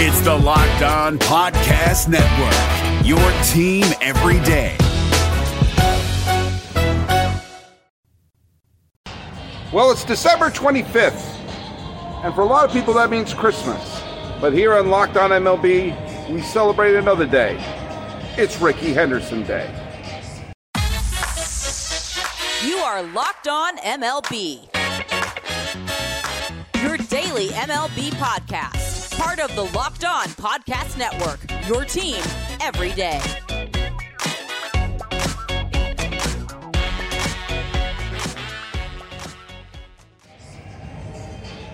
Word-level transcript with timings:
It's 0.00 0.20
the 0.20 0.32
Locked 0.32 0.82
On 0.82 1.18
Podcast 1.18 2.06
Network, 2.06 3.04
your 3.04 3.18
team 3.42 3.84
every 4.00 4.38
day. 4.44 4.76
Well, 9.72 9.90
it's 9.90 10.04
December 10.04 10.50
25th, 10.50 11.20
and 12.22 12.32
for 12.32 12.42
a 12.42 12.44
lot 12.44 12.64
of 12.64 12.70
people 12.70 12.94
that 12.94 13.10
means 13.10 13.34
Christmas. 13.34 14.00
But 14.40 14.52
here 14.52 14.74
on 14.74 14.88
Locked 14.88 15.16
On 15.16 15.30
MLB, 15.30 16.30
we 16.30 16.42
celebrate 16.42 16.94
another 16.94 17.26
day. 17.26 17.56
It's 18.36 18.60
Rickey 18.60 18.92
Henderson 18.92 19.42
Day. 19.42 19.68
You 22.64 22.76
are 22.76 23.02
Locked 23.02 23.48
On 23.48 23.76
MLB. 23.78 24.68
Your 26.84 26.96
daily 27.08 27.48
MLB 27.48 28.10
podcast. 28.10 28.87
Part 29.18 29.40
of 29.40 29.52
the 29.56 29.64
Locked 29.76 30.04
On 30.04 30.26
Podcast 30.28 30.96
Network. 30.96 31.40
Your 31.66 31.84
team 31.84 32.22
every 32.60 32.92
day. 32.92 33.20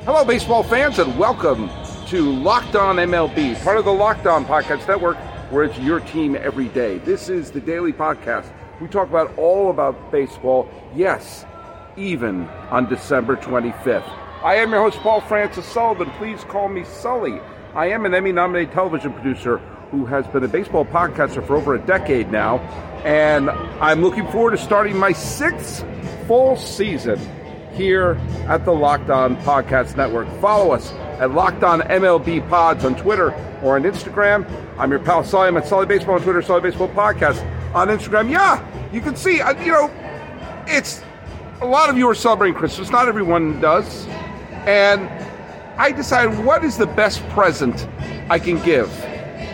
Hello, 0.07 0.25
baseball 0.25 0.63
fans, 0.63 0.99
and 0.99 1.19
welcome 1.19 1.69
to 2.07 2.33
Locked 2.33 2.77
On 2.77 2.97
MLB, 2.97 3.63
part 3.63 3.77
of 3.77 3.85
the 3.85 3.93
Locked 3.93 4.27
On 4.27 4.47
Podcast 4.47 4.89
Network, 4.89 5.19
where 5.51 5.65
it's 5.65 5.79
your 5.81 6.01
team 6.01 6.37
every 6.37 6.69
day. 6.69 6.97
This 6.97 7.29
is 7.29 7.51
the 7.51 7.61
daily 7.61 7.93
podcast. 7.93 8.51
We 8.81 8.89
talk 8.89 9.11
about 9.11 9.37
all 9.37 9.69
about 9.69 10.11
baseball, 10.11 10.67
yes, 10.95 11.45
even 11.99 12.49
on 12.71 12.89
December 12.89 13.37
25th. 13.37 14.24
I 14.45 14.57
am 14.57 14.73
your 14.73 14.83
host, 14.83 14.99
Paul 14.99 15.23
Francis 15.23 15.65
Sullivan. 15.65 16.11
Please 16.19 16.45
call 16.45 16.69
me 16.69 16.85
Sully. 16.85 17.41
I 17.75 17.87
am 17.87 18.05
an 18.05 18.13
Emmy 18.13 18.31
nominated 18.31 18.75
television 18.75 19.15
producer 19.15 19.57
who 19.91 20.05
has 20.05 20.27
been 20.27 20.45
a 20.45 20.49
baseball 20.49 20.85
podcaster 20.85 21.45
for 21.47 21.57
over 21.57 21.75
a 21.75 21.79
decade 21.79 22.31
now, 22.31 22.59
and 23.07 23.49
I'm 23.49 24.03
looking 24.03 24.29
forward 24.29 24.51
to 24.51 24.59
starting 24.59 24.99
my 24.99 25.13
sixth 25.13 25.83
full 26.27 26.59
season 26.59 27.19
here 27.73 28.21
at 28.47 28.67
the 28.67 28.71
Locked 28.71 29.09
On 29.09 29.35
Podcast 29.45 29.97
Network. 29.97 30.29
Follow 30.43 30.73
us 30.73 30.93
at 30.93 31.31
Locked 31.31 31.65
On 31.65 31.81
MLB 31.81 32.47
Pods 32.51 32.85
on 32.85 32.97
Twitter 32.97 33.33
or 33.63 33.77
on 33.77 33.85
Instagram. 33.85 34.47
I'm 34.79 34.91
your 34.91 35.01
pal 35.01 35.25
Sully. 35.25 35.49
I'm 35.49 35.57
at 35.57 35.67
Sully 35.67 35.87
Baseball 35.87 36.17
on 36.17 36.23
Twitter, 36.23 36.43
Sully 36.43 36.61
Baseball 36.61 36.89
Podcast 36.89 37.43
on 37.75 37.89
Instagram. 37.89 38.31
Yeah, 38.31 38.63
you 38.93 39.01
can 39.01 39.17
see, 39.17 39.41
uh, 39.41 39.59
you 39.65 39.73
know, 39.73 39.91
it's 40.67 41.03
a 41.63 41.67
lot 41.67 41.89
of 41.89 41.97
you 41.97 42.07
are 42.11 42.15
celebrating 42.15 42.55
Christmas. 42.55 42.91
Not 42.91 43.09
everyone 43.09 43.59
does. 43.59 44.07
And 44.67 45.09
I 45.79 45.93
decided 45.93 46.45
what 46.45 46.65
is 46.65 46.77
the 46.77 46.87
best 46.87 47.27
present 47.31 47.89
I 48.31 48.39
can 48.39 48.63
give. 48.63 48.91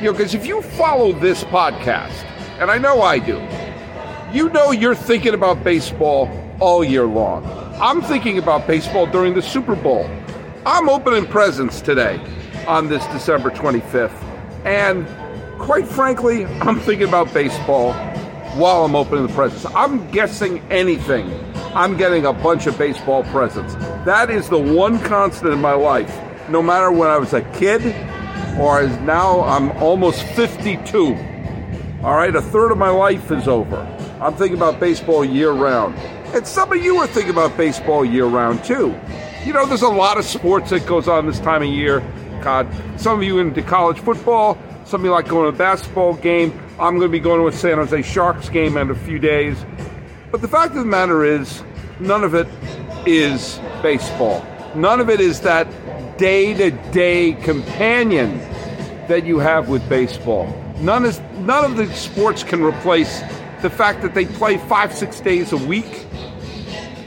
You 0.00 0.06
know, 0.06 0.12
because 0.12 0.34
if 0.34 0.46
you 0.46 0.62
follow 0.62 1.12
this 1.12 1.44
podcast, 1.44 2.24
and 2.58 2.70
I 2.70 2.78
know 2.78 3.02
I 3.02 3.18
do, 3.18 3.40
you 4.32 4.48
know 4.50 4.70
you're 4.70 4.94
thinking 4.94 5.34
about 5.34 5.64
baseball 5.64 6.30
all 6.60 6.84
year 6.84 7.06
long. 7.06 7.44
I'm 7.80 8.02
thinking 8.02 8.38
about 8.38 8.66
baseball 8.66 9.06
during 9.06 9.34
the 9.34 9.42
Super 9.42 9.74
Bowl. 9.74 10.08
I'm 10.66 10.88
opening 10.88 11.26
presents 11.26 11.80
today 11.80 12.20
on 12.66 12.88
this 12.88 13.04
December 13.06 13.50
25th. 13.50 14.12
And 14.64 15.06
quite 15.58 15.88
frankly, 15.88 16.44
I'm 16.60 16.78
thinking 16.80 17.08
about 17.08 17.32
baseball 17.32 17.94
while 18.54 18.84
I'm 18.84 18.94
opening 18.94 19.26
the 19.26 19.32
presents. 19.32 19.64
I'm 19.74 20.10
guessing 20.10 20.60
anything. 20.70 21.30
I'm 21.74 21.96
getting 21.96 22.26
a 22.26 22.32
bunch 22.32 22.66
of 22.66 22.76
baseball 22.76 23.22
presents. 23.24 23.74
That 24.04 24.28
is 24.28 24.48
the 24.48 24.58
one 24.58 24.98
constant 24.98 25.52
in 25.52 25.60
my 25.60 25.74
life. 25.74 26.12
No 26.48 26.62
matter 26.62 26.90
when 26.90 27.08
I 27.08 27.16
was 27.16 27.32
a 27.32 27.42
kid 27.52 27.80
or 28.58 28.80
as 28.80 28.98
now 29.02 29.42
I'm 29.42 29.70
almost 29.80 30.22
52. 30.22 31.14
All 32.02 32.16
right, 32.16 32.34
a 32.34 32.42
third 32.42 32.72
of 32.72 32.78
my 32.78 32.88
life 32.90 33.30
is 33.30 33.46
over. 33.46 33.76
I'm 34.20 34.34
thinking 34.34 34.56
about 34.56 34.80
baseball 34.80 35.24
year 35.24 35.52
round. 35.52 35.94
And 36.34 36.44
some 36.44 36.72
of 36.72 36.82
you 36.82 36.96
are 36.96 37.06
thinking 37.06 37.30
about 37.30 37.56
baseball 37.56 38.04
year 38.04 38.26
round 38.26 38.64
too. 38.64 38.98
You 39.44 39.52
know, 39.52 39.64
there's 39.64 39.82
a 39.82 39.88
lot 39.88 40.18
of 40.18 40.24
sports 40.24 40.70
that 40.70 40.86
goes 40.86 41.06
on 41.06 41.26
this 41.26 41.38
time 41.38 41.62
of 41.62 41.68
year. 41.68 42.00
God, 42.42 42.68
some 42.96 43.18
of 43.18 43.22
you 43.22 43.38
into 43.38 43.62
college 43.62 44.00
football, 44.00 44.58
some 44.84 45.02
of 45.02 45.04
you 45.04 45.12
like 45.12 45.28
going 45.28 45.44
to 45.44 45.54
a 45.54 45.58
basketball 45.58 46.14
game. 46.14 46.52
I'm 46.80 46.96
going 46.96 47.02
to 47.02 47.08
be 47.08 47.20
going 47.20 47.40
to 47.40 47.46
a 47.46 47.52
San 47.52 47.76
Jose 47.76 48.02
Sharks 48.02 48.48
game 48.48 48.76
in 48.76 48.90
a 48.90 48.94
few 48.94 49.20
days. 49.20 49.64
But 50.30 50.42
the 50.42 50.48
fact 50.48 50.70
of 50.72 50.78
the 50.78 50.84
matter 50.84 51.24
is, 51.24 51.64
none 51.98 52.22
of 52.22 52.34
it 52.34 52.46
is 53.04 53.58
baseball. 53.82 54.46
None 54.76 55.00
of 55.00 55.10
it 55.10 55.18
is 55.18 55.40
that 55.40 55.66
day 56.18 56.54
to 56.54 56.70
day 56.92 57.32
companion 57.42 58.38
that 59.08 59.24
you 59.24 59.40
have 59.40 59.68
with 59.68 59.86
baseball. 59.88 60.46
None, 60.78 61.04
is, 61.04 61.18
none 61.38 61.64
of 61.64 61.76
the 61.76 61.92
sports 61.94 62.44
can 62.44 62.62
replace 62.62 63.22
the 63.60 63.70
fact 63.70 64.02
that 64.02 64.14
they 64.14 64.24
play 64.24 64.56
five, 64.56 64.94
six 64.94 65.20
days 65.20 65.52
a 65.52 65.56
week. 65.56 66.06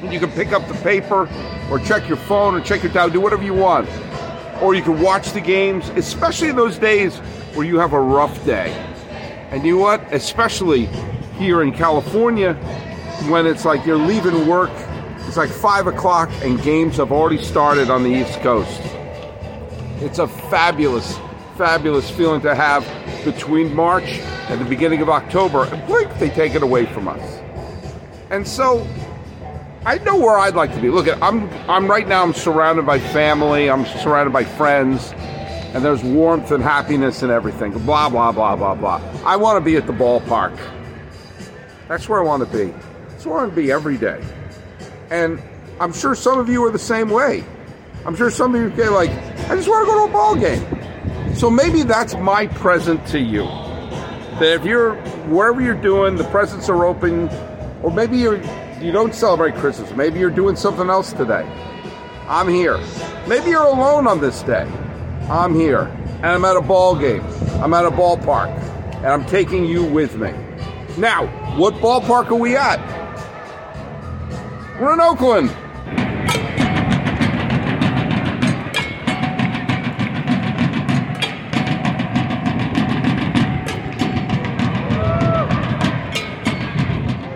And 0.02 0.12
you 0.12 0.20
can 0.20 0.32
pick 0.32 0.52
up 0.52 0.68
the 0.68 0.74
paper 0.76 1.30
or 1.72 1.80
check 1.80 2.10
your 2.10 2.18
phone 2.18 2.56
or 2.56 2.62
check 2.62 2.84
your 2.84 2.92
dial, 2.92 3.10
do 3.10 3.22
whatever 3.22 3.44
you 3.44 3.54
want. 3.54 3.90
Or 4.62 4.76
you 4.76 4.82
can 4.82 5.00
watch 5.00 5.32
the 5.32 5.40
games, 5.40 5.88
especially 5.96 6.52
those 6.52 6.78
days 6.78 7.18
where 7.56 7.66
you 7.66 7.80
have 7.80 7.94
a 7.94 8.02
rough 8.02 8.44
day. 8.46 8.72
And 9.52 9.66
you 9.66 9.78
know 9.78 9.82
what? 9.84 10.14
Especially 10.14 10.90
here 11.38 11.62
in 11.62 11.72
California, 11.72 12.54
when 13.30 13.46
it's 13.46 13.66
like 13.66 13.86
you're 13.86 13.98
leaving 13.98 14.48
work, 14.48 14.72
it's 15.28 15.38
like 15.38 15.50
five 15.50 15.88
o'clock 15.88 16.30
and 16.42 16.62
games 16.62 16.98
have 16.98 17.12
already 17.12 17.42
started 17.42 17.90
on 17.90 18.04
the 18.04 18.10
East 18.10 18.40
Coast. 18.42 18.82
It's 20.02 20.20
a 20.20 20.28
fabulous, 20.28 21.18
fabulous 21.58 22.10
feeling 22.10 22.42
to 22.42 22.54
have 22.54 22.86
between 23.24 23.74
March 23.74 24.20
and 24.50 24.60
the 24.60 24.66
beginning 24.66 25.02
of 25.02 25.10
October. 25.10 25.66
And 25.66 25.86
blink, 25.88 26.14
they 26.20 26.30
take 26.30 26.56
it 26.56 26.64
away 26.64 26.86
from 26.86 27.08
us. 27.08 27.40
And 28.30 28.48
so 28.48 28.86
I 29.86 29.98
know 30.00 30.18
where 30.18 30.38
I'd 30.38 30.56
like 30.56 30.74
to 30.76 30.82
be. 30.82 30.90
Look, 30.90 31.08
I'm 31.22 31.50
I'm 31.70 31.90
right 31.90 32.08
now. 32.08 32.24
I'm 32.24 32.34
surrounded 32.34 32.86
by 32.86 33.00
family. 33.00 33.70
I'm 33.70 33.86
surrounded 33.86 34.32
by 34.32 34.44
friends, 34.44 35.12
and 35.74 35.84
there's 35.84 36.04
warmth 36.04 36.52
and 36.52 36.64
happiness 36.64 37.22
and 37.22 37.32
everything. 37.32 37.72
Blah 37.72 38.10
blah 38.10 38.32
blah 38.32 38.56
blah 38.56 38.76
blah. 38.76 39.02
I 39.26 39.36
want 39.36 39.58
to 39.58 39.62
be 39.62 39.76
at 39.76 39.86
the 39.86 39.94
ballpark. 39.94 40.58
That's 41.88 42.08
where 42.08 42.20
I 42.20 42.24
want 42.24 42.50
to 42.50 42.58
be. 42.58 42.74
That's 43.24 43.32
where 43.32 43.40
I 43.40 43.44
want 43.44 43.56
to 43.56 43.62
be 43.62 43.72
every 43.72 43.98
day. 43.98 44.22
And 45.10 45.42
I'm 45.80 45.94
sure 45.94 46.14
some 46.14 46.40
of 46.40 46.50
you 46.50 46.62
are 46.66 46.72
the 46.72 46.78
same 46.78 47.10
way. 47.10 47.46
I'm 48.06 48.18
sure 48.18 48.30
some 48.30 48.54
of 48.54 48.60
you 48.60 48.70
get 48.70 48.92
like, 48.92 49.12
I 49.50 49.56
just 49.56 49.70
want 49.70 49.88
to 49.88 49.94
go 49.94 50.06
to 50.06 50.12
a 50.12 50.14
ball 50.14 50.36
game. 50.36 51.34
So 51.34 51.50
maybe 51.50 51.84
that's 51.84 52.16
my 52.16 52.48
present 52.48 53.08
to 53.08 53.20
you. 53.20 53.44
That 54.42 54.60
if 54.60 54.66
you're 54.66 54.96
wherever 55.30 55.62
you're 55.62 55.82
doing, 55.82 56.18
the 56.18 56.26
presents 56.26 56.68
are 56.68 56.84
open, 56.84 57.30
or 57.82 57.92
maybe 57.92 58.18
you're 58.18 58.44
you 58.82 58.92
don't 58.92 59.16
celebrate 59.16 59.56
Christmas. 59.56 59.90
Maybe 59.96 60.20
you're 60.20 60.30
doing 60.30 60.58
something 60.58 60.90
else 60.90 61.14
today. 61.14 61.48
I'm 62.28 62.50
here. 62.50 62.78
Maybe 63.26 63.52
you're 63.52 63.64
alone 63.64 64.06
on 64.06 64.20
this 64.20 64.42
day. 64.42 64.68
I'm 65.30 65.56
here. 65.56 65.84
And 66.16 66.26
I'm 66.26 66.44
at 66.44 66.58
a 66.58 66.62
ball 66.62 66.94
game. 66.94 67.24
I'm 67.62 67.74
at 67.74 67.86
a 67.86 67.92
ballpark. 67.92 68.50
And 68.96 69.08
I'm 69.08 69.26
taking 69.26 69.64
you 69.64 69.86
with 69.86 70.18
me. 70.18 70.34
Now, 70.98 71.28
what 71.56 71.76
ballpark 71.76 72.30
are 72.30 72.36
we 72.36 72.58
at? 72.58 73.03
We're 74.84 74.96
in 74.96 75.00
Oakland. 75.00 75.48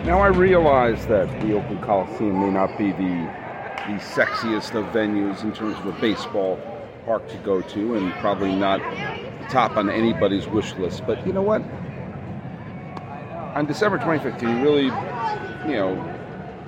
Now 0.05 0.19
I 0.19 0.27
realize 0.27 1.07
that 1.07 1.29
the 1.39 1.53
Oakland 1.53 1.81
Coliseum 1.83 2.37
may 2.41 2.49
not 2.49 2.77
be 2.77 2.91
the 2.91 2.97
the 2.97 3.93
sexiest 3.93 4.75
of 4.75 4.83
venues 4.87 5.43
in 5.43 5.53
terms 5.53 5.77
of 5.77 5.85
a 5.85 5.93
baseball 6.01 6.59
park 7.05 7.29
to 7.29 7.37
go 7.37 7.61
to, 7.61 7.95
and 7.95 8.11
probably 8.15 8.53
not 8.53 8.81
top 9.49 9.77
on 9.77 9.89
anybody's 9.89 10.47
wish 10.47 10.75
list. 10.75 11.07
But 11.07 11.25
you 11.25 11.31
know 11.31 11.43
what? 11.43 11.61
On 13.55 13.65
December 13.65 13.99
25th, 13.99 14.37
can 14.37 14.57
you 14.57 14.61
really, 14.61 14.85
you 15.71 15.77
know, 15.77 16.16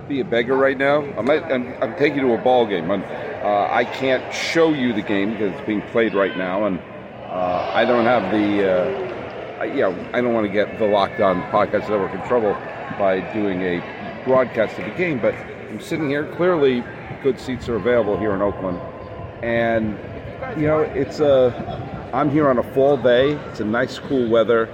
be 0.10 0.20
a 0.22 0.26
beggar 0.26 0.58
right 0.58 0.78
now? 0.78 1.04
I'm, 1.18 1.30
I'm, 1.30 1.84
I'm 1.84 1.96
taking 1.96 2.20
you 2.20 2.28
to 2.30 2.34
a 2.34 2.38
ball 2.40 2.66
game. 2.66 2.90
Uh, 2.90 3.68
I 3.72 3.86
can't 3.86 4.34
show 4.34 4.74
you 4.74 4.92
the 4.92 5.04
game 5.04 5.34
because 5.34 5.54
it's 5.54 5.66
being 5.68 5.84
played 5.84 6.16
right 6.16 6.36
now, 6.36 6.66
and 6.66 6.80
uh, 6.80 7.72
I 7.74 7.86
don't 7.86 8.06
have 8.06 8.32
the. 8.32 8.72
Uh, 8.72 9.16
I, 9.60 10.18
I 10.18 10.22
don't 10.22 10.34
want 10.34 10.48
to 10.48 10.52
get 10.52 10.80
the 10.80 10.86
Locked 10.86 11.20
On 11.20 11.42
Podcast 11.52 11.90
Network 11.90 12.14
in 12.14 12.28
trouble 12.28 12.54
by 12.98 13.20
doing 13.34 13.62
a 13.62 14.24
broadcast 14.26 14.80
of 14.80 14.86
the 14.86 14.92
game, 14.92 15.20
but 15.20 15.36
I'm 15.36 15.80
sitting 15.80 16.10
here. 16.10 16.26
Clearly, 16.36 16.84
good 17.22 17.40
seats 17.40 17.70
are 17.70 17.76
available 17.76 18.18
here 18.18 18.34
in 18.34 18.42
Oakland, 18.42 18.80
and 19.44 19.92
you 20.60 20.66
know, 20.66 20.80
it's 20.80 21.20
a. 21.20 22.10
I'm 22.14 22.32
here 22.32 22.50
on 22.50 22.58
a 22.58 22.74
fall 22.74 22.98
day. 22.98 23.34
It's 23.52 23.60
a 23.60 23.66
nice, 23.66 24.00
cool 24.00 24.28
weather. 24.28 24.68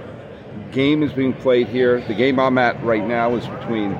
Game 0.72 1.02
is 1.02 1.12
being 1.12 1.34
played 1.34 1.68
here. 1.68 2.00
The 2.00 2.14
game 2.14 2.40
I'm 2.40 2.56
at 2.56 2.82
right 2.82 3.06
now 3.06 3.34
is 3.36 3.46
between 3.46 3.92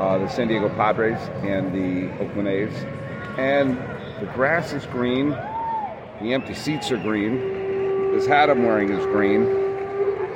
uh, 0.00 0.16
the 0.16 0.28
San 0.28 0.48
Diego 0.48 0.70
Padres 0.70 1.18
and 1.42 1.74
the 1.74 2.10
Oakland 2.24 2.48
A's, 2.48 2.72
and 3.36 3.76
the 4.18 4.26
grass 4.34 4.72
is 4.72 4.86
green. 4.86 5.30
The 6.22 6.32
empty 6.32 6.54
seats 6.54 6.90
are 6.90 6.96
green. 6.96 7.36
This 8.12 8.26
hat 8.26 8.48
I'm 8.48 8.64
wearing 8.64 8.90
is 8.90 9.04
green. 9.06 9.42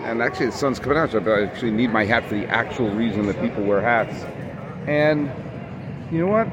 And 0.05 0.21
actually, 0.21 0.47
the 0.47 0.53
sun's 0.53 0.79
coming 0.79 0.99
out, 0.99 1.13
so 1.13 1.19
I 1.21 1.45
actually 1.45 1.71
need 1.71 1.91
my 1.91 2.05
hat 2.05 2.29
for 2.29 2.35
the 2.35 2.47
actual 2.47 2.91
reason 2.91 3.27
that 3.27 3.41
people 3.41 3.65
wear 3.65 3.81
hats. 3.81 4.25
And 4.87 5.31
you 6.13 6.19
know 6.19 6.27
what? 6.27 6.47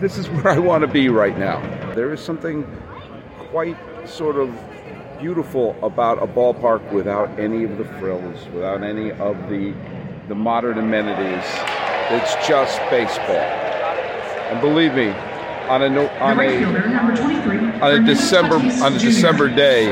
This 0.00 0.16
is 0.16 0.28
where 0.30 0.48
I 0.48 0.58
want 0.58 0.80
to 0.80 0.88
be 0.88 1.10
right 1.10 1.36
now. 1.36 1.60
There 1.94 2.10
is 2.10 2.20
something 2.20 2.64
quite 3.50 3.76
sort 4.08 4.36
of 4.36 4.58
beautiful 5.20 5.76
about 5.82 6.22
a 6.22 6.26
ballpark 6.26 6.90
without 6.90 7.38
any 7.38 7.64
of 7.64 7.76
the 7.76 7.84
frills, 7.84 8.46
without 8.54 8.82
any 8.82 9.12
of 9.12 9.36
the 9.50 9.74
the 10.28 10.34
modern 10.34 10.78
amenities. 10.78 11.44
It's 12.10 12.34
just 12.46 12.78
baseball. 12.90 13.36
And 14.50 14.60
believe 14.60 14.94
me, 14.94 15.08
on 15.68 15.82
a 15.82 16.08
on 16.20 16.40
a 16.40 16.64
on 17.82 18.02
a 18.02 18.06
December 18.06 18.56
on 18.56 18.94
a 18.94 18.98
December 18.98 19.48
day, 19.48 19.86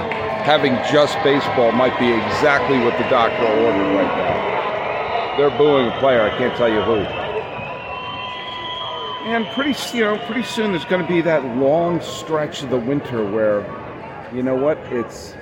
having 0.45 0.75
just 0.93 1.15
baseball 1.23 1.73
might 1.73 1.99
be 1.99 2.13
exactly 2.13 2.79
what 2.79 2.97
the 2.99 3.09
doctor 3.09 3.45
ordered 3.45 3.95
right 3.97 4.17
now. 4.19 5.37
They're 5.37 5.57
booing 5.59 5.89
a 5.89 5.99
player. 5.99 6.23
I 6.23 6.31
can't 6.39 6.57
tell 6.57 6.69
you 6.69 6.83
who. 6.83 7.05
And 9.27 9.47
pretty, 9.49 9.75
you 9.97 10.05
know, 10.05 10.19
pretty 10.27 10.43
soon 10.43 10.73
there's 10.73 10.85
going 10.85 11.01
to 11.01 11.09
be 11.09 11.23
that 11.23 11.45
long 11.57 12.01
stretch 12.03 12.63
of 12.63 12.71
the 12.71 12.79
winter 12.79 13.25
where, 13.25 13.65
you 14.35 14.43
know 14.43 14.55
what, 14.55 14.79
it's 14.93 15.35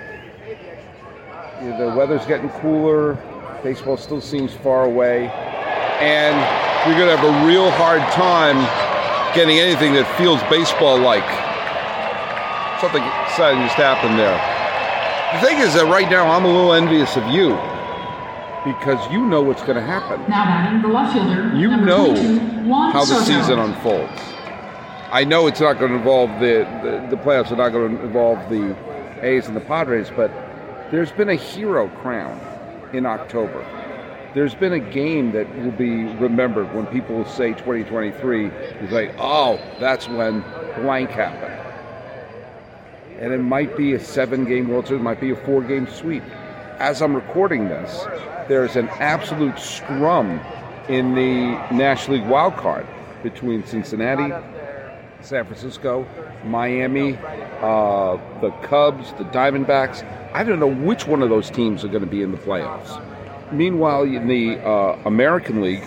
you 1.60 1.68
know, 1.68 1.90
the 1.90 1.96
weather's 1.96 2.24
getting 2.26 2.48
cooler. 2.50 3.18
Baseball 3.62 3.96
still 3.96 4.20
seems 4.20 4.52
far 4.52 4.84
away, 4.86 5.28
and 6.00 6.34
you're 6.84 6.98
going 6.98 7.08
to 7.08 7.16
have 7.16 7.22
a 7.22 7.46
real 7.46 7.70
hard 7.70 8.00
time 8.10 8.58
getting 9.36 9.60
anything 9.60 9.94
that 9.94 10.02
feels 10.18 10.42
baseball-like. 10.50 11.22
Something 12.80 13.04
exciting 13.22 13.62
just 13.62 13.78
happened 13.78 14.18
there. 14.18 14.34
The 15.38 15.46
thing 15.46 15.58
is 15.58 15.74
that 15.74 15.86
right 15.86 16.10
now 16.10 16.26
I'm 16.26 16.44
a 16.44 16.48
little 16.48 16.72
envious 16.72 17.16
of 17.16 17.24
you 17.28 17.50
because 18.66 18.98
you 19.12 19.24
know 19.24 19.42
what's 19.42 19.62
going 19.62 19.76
to 19.76 19.80
happen. 19.80 20.20
Now 20.28 20.44
batting 20.44 20.82
the 20.82 20.88
left 20.88 21.12
fielder. 21.14 21.54
You 21.54 21.68
know 21.68 22.06
22, 22.06 22.72
how 22.90 23.04
the 23.04 23.22
season 23.22 23.60
unfolds. 23.60 24.20
I 25.12 25.22
know 25.22 25.46
it's 25.46 25.60
not 25.60 25.78
going 25.78 25.92
to 25.92 25.98
involve 25.98 26.30
the, 26.40 26.66
the, 26.82 27.16
the 27.16 27.22
playoffs 27.22 27.52
are 27.52 27.56
not 27.56 27.68
going 27.68 27.96
to 27.96 28.02
involve 28.02 28.38
the 28.50 28.74
A's 29.24 29.46
and 29.46 29.54
the 29.54 29.60
Padres, 29.60 30.10
but 30.10 30.32
there's 30.90 31.12
been 31.12 31.28
a 31.28 31.36
hero 31.36 31.88
crown 32.00 32.40
in 32.94 33.06
October. 33.06 33.64
There's 34.34 34.54
been 34.54 34.72
a 34.72 34.80
game 34.80 35.32
that 35.32 35.46
will 35.58 35.72
be 35.72 36.04
remembered 36.14 36.74
when 36.74 36.86
people 36.86 37.24
say 37.26 37.50
2023 37.50 38.46
is 38.46 38.90
like, 38.90 39.14
oh, 39.18 39.60
that's 39.78 40.08
when 40.08 40.40
blank 40.76 41.10
happened. 41.10 41.58
And 43.20 43.32
it 43.32 43.38
might 43.38 43.76
be 43.76 43.92
a 43.92 44.00
seven 44.00 44.44
game 44.44 44.68
World 44.68 44.86
Series, 44.86 45.00
it 45.00 45.04
might 45.04 45.20
be 45.20 45.30
a 45.30 45.36
four 45.36 45.62
game 45.62 45.86
sweep. 45.86 46.22
As 46.78 47.02
I'm 47.02 47.14
recording 47.14 47.68
this, 47.68 48.04
there's 48.48 48.76
an 48.76 48.88
absolute 48.88 49.58
scrum 49.58 50.40
in 50.88 51.14
the 51.14 51.52
National 51.72 52.18
League 52.18 52.28
wild 52.28 52.56
card 52.56 52.86
between 53.22 53.64
Cincinnati, 53.64 54.32
San 55.22 55.44
Francisco, 55.44 56.06
Miami, 56.44 57.16
uh, 57.60 58.18
the 58.40 58.50
Cubs, 58.62 59.12
the 59.12 59.24
Diamondbacks. 59.24 60.04
I 60.32 60.42
don't 60.44 60.58
know 60.58 60.72
which 60.72 61.06
one 61.06 61.22
of 61.22 61.28
those 61.30 61.50
teams 61.50 61.84
are 61.84 61.88
going 61.88 62.04
to 62.04 62.10
be 62.10 62.22
in 62.22 62.32
the 62.32 62.38
playoffs. 62.38 63.00
Meanwhile, 63.52 64.02
in 64.02 64.26
the 64.26 64.58
uh, 64.66 64.98
American 65.04 65.60
League, 65.62 65.84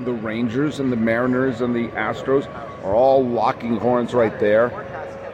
the 0.00 0.12
Rangers 0.12 0.80
and 0.80 0.90
the 0.90 0.96
Mariners 0.96 1.60
and 1.60 1.74
the 1.74 1.88
Astros 1.88 2.46
are 2.84 2.94
all 2.94 3.26
locking 3.26 3.76
horns 3.76 4.14
right 4.14 4.38
there. 4.40 4.70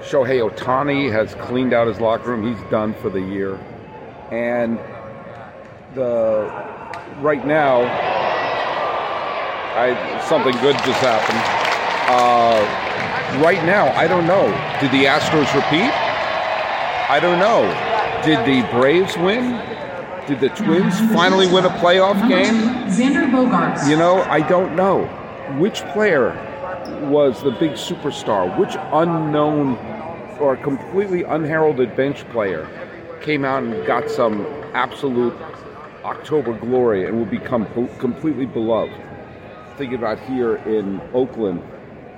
Shohei 0.03 0.49
Ohtani 0.49 1.11
has 1.13 1.35
cleaned 1.35 1.73
out 1.73 1.87
his 1.87 2.01
locker 2.01 2.31
room. 2.31 2.47
He's 2.47 2.71
done 2.71 2.95
for 2.95 3.11
the 3.11 3.21
year. 3.21 3.59
And 4.31 4.79
the 5.95 6.51
right 7.21 7.47
now, 7.47 7.83
I 9.77 10.21
something 10.29 10.53
good 10.61 10.77
just 10.85 11.01
happened. 11.01 11.67
Uh, 12.09 12.86
right 13.37 13.63
now, 13.65 13.89
I 13.95 14.07
don't 14.07 14.27
know. 14.27 14.47
Did 14.81 14.91
the 14.93 15.05
Astros 15.05 15.53
repeat? 15.55 15.93
I 17.09 17.19
don't 17.21 17.39
know. 17.39 17.63
Did 18.25 18.45
the 18.47 18.69
Braves 18.73 19.17
win? 19.17 19.53
Did 20.27 20.41
the 20.41 20.49
Twins 20.51 20.99
finally 21.13 21.47
win 21.47 21.65
a 21.65 21.71
playoff 21.71 22.29
game? 22.29 22.55
Xander 22.89 23.31
Bogaerts. 23.31 23.89
You 23.89 23.97
know, 23.97 24.23
I 24.23 24.41
don't 24.41 24.75
know. 24.75 25.05
Which 25.59 25.83
player 25.93 26.35
was 27.09 27.43
the 27.43 27.53
big 27.53 27.73
superstar? 27.73 28.59
Which 28.59 28.75
unknown 28.93 29.77
or 30.41 30.57
completely 30.57 31.23
unheralded 31.23 31.95
bench 31.95 32.29
player 32.31 32.69
came 33.21 33.45
out 33.45 33.63
and 33.63 33.87
got 33.87 34.11
some 34.11 34.45
absolute 34.75 35.35
October 36.05 36.53
glory 36.59 37.07
and 37.07 37.17
will 37.17 37.25
become 37.27 37.67
completely 37.99 38.47
beloved? 38.47 38.93
Thinking 39.77 39.99
about 39.99 40.19
here 40.21 40.57
in 40.57 41.01
Oakland, 41.15 41.63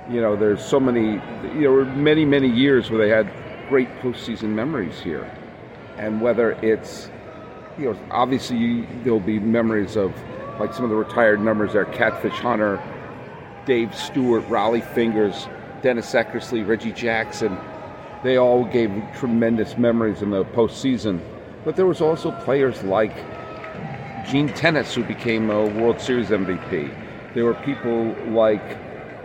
you 0.09 0.21
know, 0.21 0.35
there's 0.35 0.63
so 0.63 0.79
many, 0.79 1.21
you 1.59 1.61
know, 1.61 1.85
many, 1.95 2.25
many 2.25 2.49
years 2.49 2.89
where 2.89 2.99
they 2.99 3.09
had 3.09 3.31
great 3.69 3.89
postseason 3.99 4.49
memories 4.49 4.99
here. 4.99 5.29
And 5.97 6.21
whether 6.21 6.53
it's 6.63 7.09
you 7.79 7.85
know, 7.85 7.99
obviously 8.11 8.57
you, 8.57 8.87
there'll 9.03 9.19
be 9.19 9.39
memories 9.39 9.95
of 9.95 10.13
like 10.59 10.73
some 10.73 10.83
of 10.83 10.89
the 10.89 10.95
retired 10.95 11.39
numbers 11.41 11.73
there: 11.73 11.85
Catfish 11.85 12.33
Hunter, 12.33 12.81
Dave 13.65 13.95
Stewart, 13.95 14.43
Rollie 14.49 14.85
Fingers, 14.93 15.47
Dennis 15.81 16.11
Eckersley, 16.13 16.67
Reggie 16.67 16.91
Jackson. 16.91 17.57
They 18.23 18.37
all 18.37 18.65
gave 18.65 18.91
tremendous 19.15 19.77
memories 19.77 20.21
in 20.21 20.29
the 20.29 20.43
postseason. 20.43 21.21
But 21.63 21.77
there 21.77 21.85
was 21.85 22.01
also 22.01 22.31
players 22.31 22.83
like 22.83 23.15
Gene 24.29 24.49
Tenace, 24.49 24.93
who 24.93 25.03
became 25.03 25.49
a 25.49 25.65
World 25.65 26.01
Series 26.01 26.29
MVP. 26.29 27.33
There 27.33 27.45
were 27.45 27.53
people 27.53 28.13
like 28.27 28.77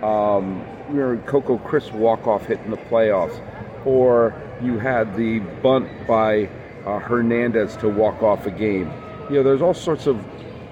um, 0.02 0.64
you 0.90 0.96
know, 0.96 1.16
Coco 1.26 1.58
Crisp 1.58 1.92
walk-off 1.92 2.46
hit 2.46 2.60
in 2.60 2.70
the 2.70 2.76
playoffs, 2.76 3.40
or 3.86 4.34
you 4.62 4.78
had 4.78 5.16
the 5.16 5.40
bunt 5.62 5.88
by 6.06 6.48
uh, 6.86 6.98
Hernandez 6.98 7.76
to 7.78 7.88
walk 7.88 8.22
off 8.22 8.46
a 8.46 8.50
game. 8.50 8.92
You 9.30 9.36
know, 9.36 9.42
there's 9.42 9.62
all 9.62 9.74
sorts 9.74 10.06
of 10.06 10.22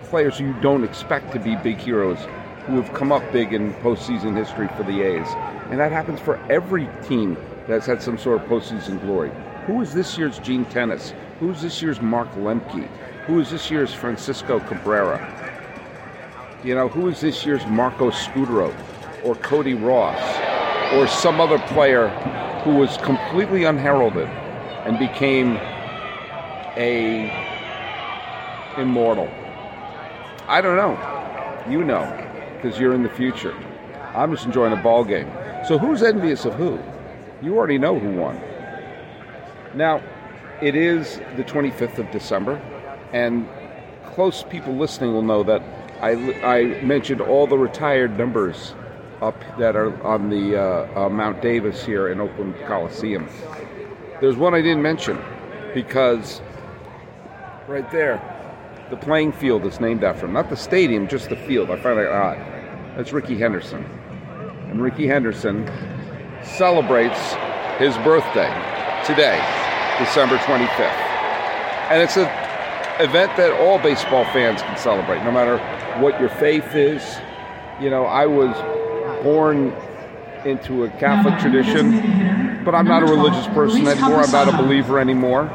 players 0.05 0.39
you 0.39 0.55
don't 0.61 0.85
expect 0.85 1.33
to 1.33 1.39
be 1.39 1.57
big 1.57 1.79
heroes 1.79 2.19
who 2.67 2.81
have 2.81 2.93
come 2.93 3.11
up 3.11 3.23
big 3.33 3.53
in 3.53 3.73
postseason 3.75 4.37
history 4.37 4.69
for 4.77 4.83
the 4.83 5.03
A's, 5.03 5.27
and 5.71 5.81
that 5.81 5.91
happens 5.91 6.21
for 6.21 6.37
every 6.51 6.89
team 7.09 7.37
that's 7.67 7.87
had 7.87 8.03
some 8.03 8.19
sort 8.19 8.43
of 8.43 8.49
postseason 8.49 9.01
glory. 9.01 9.31
Who 9.67 9.81
is 9.81 9.95
this 9.95 10.19
year's 10.19 10.39
Gene 10.39 10.65
Tenace? 10.67 11.15
Who 11.41 11.51
is 11.51 11.63
this 11.63 11.81
year's 11.81 12.01
Mark 12.01 12.31
Lemke? 12.35 12.87
Who 13.27 13.41
is 13.41 13.51
this 13.51 13.71
year's 13.71 13.95
Francisco 13.95 14.61
Cabrera? 14.61 15.39
You 16.63 16.75
know, 16.75 16.89
who 16.89 17.09
is 17.09 17.21
this 17.21 17.47
year's 17.47 17.65
Marco 17.67 18.11
Scutaro 18.11 18.75
or 19.25 19.35
Cody 19.37 19.75
Ross 19.75 20.21
or 20.95 21.07
some 21.07 21.41
other 21.41 21.59
player 21.59 22.09
who 22.65 22.75
was 22.75 22.97
completely 22.99 23.65
unheralded 23.65 24.29
and 24.87 24.99
became 24.99 25.57
a 26.77 27.31
immortal? 28.77 29.29
I 30.49 30.61
don't 30.61 30.77
know. 30.77 30.97
You 31.69 31.85
know, 31.85 32.03
because 32.57 32.79
you're 32.79 32.95
in 32.95 33.03
the 33.03 33.11
future. 33.11 33.55
I'm 34.15 34.33
just 34.33 34.45
enjoying 34.45 34.73
a 34.73 34.83
ball 34.83 35.05
game. 35.05 35.31
So 35.67 35.79
who's 35.79 36.03
envious 36.03 36.45
of 36.45 36.55
who? 36.55 36.79
You 37.41 37.57
already 37.57 37.79
know 37.79 37.99
who 37.99 38.11
won. 38.11 38.41
Now, 39.75 40.03
it 40.61 40.77
is 40.77 41.21
the 41.37 41.45
25th 41.45 41.99
of 41.99 42.11
December, 42.11 42.61
and 43.13 43.49
close 44.15 44.45
people 44.45 44.75
listening 44.75 45.13
will 45.13 45.23
know 45.23 45.43
that 45.45 45.63
I, 46.01 46.13
I 46.45 46.83
mentioned 46.83 47.21
all 47.21 47.47
the 47.47 47.57
retired 47.57 48.19
numbers 48.19 48.75
up 49.23 49.39
that 49.57 49.77
are 49.77 50.03
on 50.03 50.29
the 50.29 50.61
uh, 50.61 51.07
uh, 51.07 51.09
Mount 51.09 51.41
Davis 51.41 51.87
here 51.87 52.09
in 52.09 52.21
Oakland 52.21 52.57
Coliseum. 52.67 53.29
There's 54.21 54.37
one 54.37 54.53
I 54.53 54.61
didn't 54.61 54.83
mention 54.83 55.19
because 55.73 56.43
right 57.69 57.89
there, 57.93 58.21
the 58.91 58.97
playing 58.97 59.33
field 59.33 59.65
is 59.65 59.81
named 59.81 60.05
after 60.05 60.27
him. 60.27 60.33
Not 60.33 60.51
the 60.51 60.57
stadium, 60.57 61.09
just 61.09 61.29
the 61.29 61.37
field. 61.37 61.71
I 61.71 61.81
find 61.81 61.99
that 61.99 62.11
odd. 62.11 62.39
That's 62.97 63.13
Rickey 63.13 63.39
Henderson. 63.39 63.85
And 64.69 64.83
Rickey 64.83 65.07
Henderson 65.07 65.67
celebrates 66.43 67.35
his 67.79 67.97
birthday 67.99 68.51
today, 69.07 69.39
December 69.99 70.37
25th. 70.39 71.13
And 71.91 72.03
it's 72.03 72.17
an 72.17 72.29
event 73.01 73.37
that 73.37 73.53
all 73.61 73.79
baseball 73.79 74.25
fans 74.27 74.63
can 74.63 74.77
celebrate, 74.77 75.23
no 75.25 75.31
matter 75.31 75.59
what 76.01 76.19
your 76.21 76.29
faith 76.29 76.75
is. 76.75 77.03
You 77.81 77.89
know, 77.91 78.05
I 78.05 78.27
was 78.27 78.55
born 79.23 79.75
into 80.45 80.85
a 80.85 80.91
Catholic 80.91 81.39
tradition, 81.39 82.65
but 82.65 82.75
I'm 82.75 82.87
not 82.87 83.03
a 83.03 83.07
religious 83.07 83.47
person 83.49 83.87
anymore. 83.87 84.21
I'm 84.21 84.33
not 84.33 84.49
a 84.49 84.57
believer 84.57 84.99
anymore. 84.99 85.51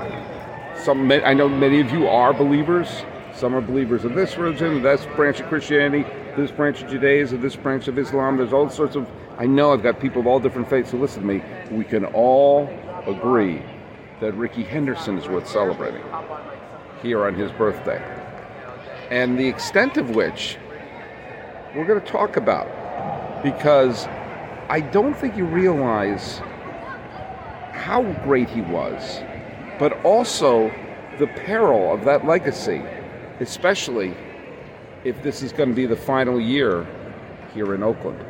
Some, 0.83 1.11
I 1.11 1.33
know 1.33 1.49
many 1.49 1.81
of 1.81 1.91
you 1.91 2.07
are 2.07 2.33
believers. 2.33 3.03
Some 3.33 3.53
are 3.53 3.61
believers 3.61 4.03
of 4.03 4.15
this 4.15 4.37
religion, 4.37 4.81
this 4.81 5.05
branch 5.15 5.39
of 5.39 5.47
Christianity, 5.47 6.09
this 6.35 6.49
branch 6.49 6.81
of 6.81 6.89
Judaism, 6.89 7.41
this 7.41 7.55
branch 7.55 7.87
of 7.87 7.99
Islam. 7.99 8.37
There's 8.37 8.53
all 8.53 8.69
sorts 8.69 8.95
of. 8.95 9.07
I 9.37 9.45
know 9.45 9.73
I've 9.73 9.83
got 9.83 9.99
people 9.99 10.21
of 10.21 10.27
all 10.27 10.39
different 10.39 10.69
faiths 10.69 10.91
who 10.91 10.97
listen 10.97 11.21
to 11.21 11.27
me. 11.27 11.43
We 11.69 11.83
can 11.83 12.05
all 12.05 12.67
agree 13.05 13.61
that 14.21 14.33
Rickey 14.33 14.63
Henderson 14.63 15.17
is 15.17 15.27
worth 15.27 15.47
celebrating 15.47 16.03
here 17.03 17.25
on 17.25 17.35
his 17.35 17.51
birthday. 17.51 18.01
And 19.11 19.37
the 19.37 19.47
extent 19.47 19.97
of 19.97 20.15
which 20.15 20.57
we're 21.75 21.85
going 21.85 22.01
to 22.01 22.07
talk 22.07 22.37
about 22.37 22.67
because 23.51 24.07
I 24.67 24.81
don't 24.81 25.13
think 25.13 25.37
you 25.37 25.45
realize 25.45 26.39
how 27.71 28.03
great 28.25 28.49
he 28.49 28.59
was, 28.59 29.21
but 29.79 29.93
also 30.03 30.69
the 31.17 31.27
peril 31.27 31.93
of 31.93 32.03
that 32.03 32.25
legacy, 32.25 32.83
especially 33.39 34.13
if 35.05 35.23
this 35.23 35.41
is 35.41 35.53
going 35.53 35.69
to 35.69 35.75
be 35.75 35.85
the 35.85 35.95
final 35.95 36.41
year 36.41 36.85
here 37.53 37.73
in 37.73 37.83
Oakland. 37.83 38.21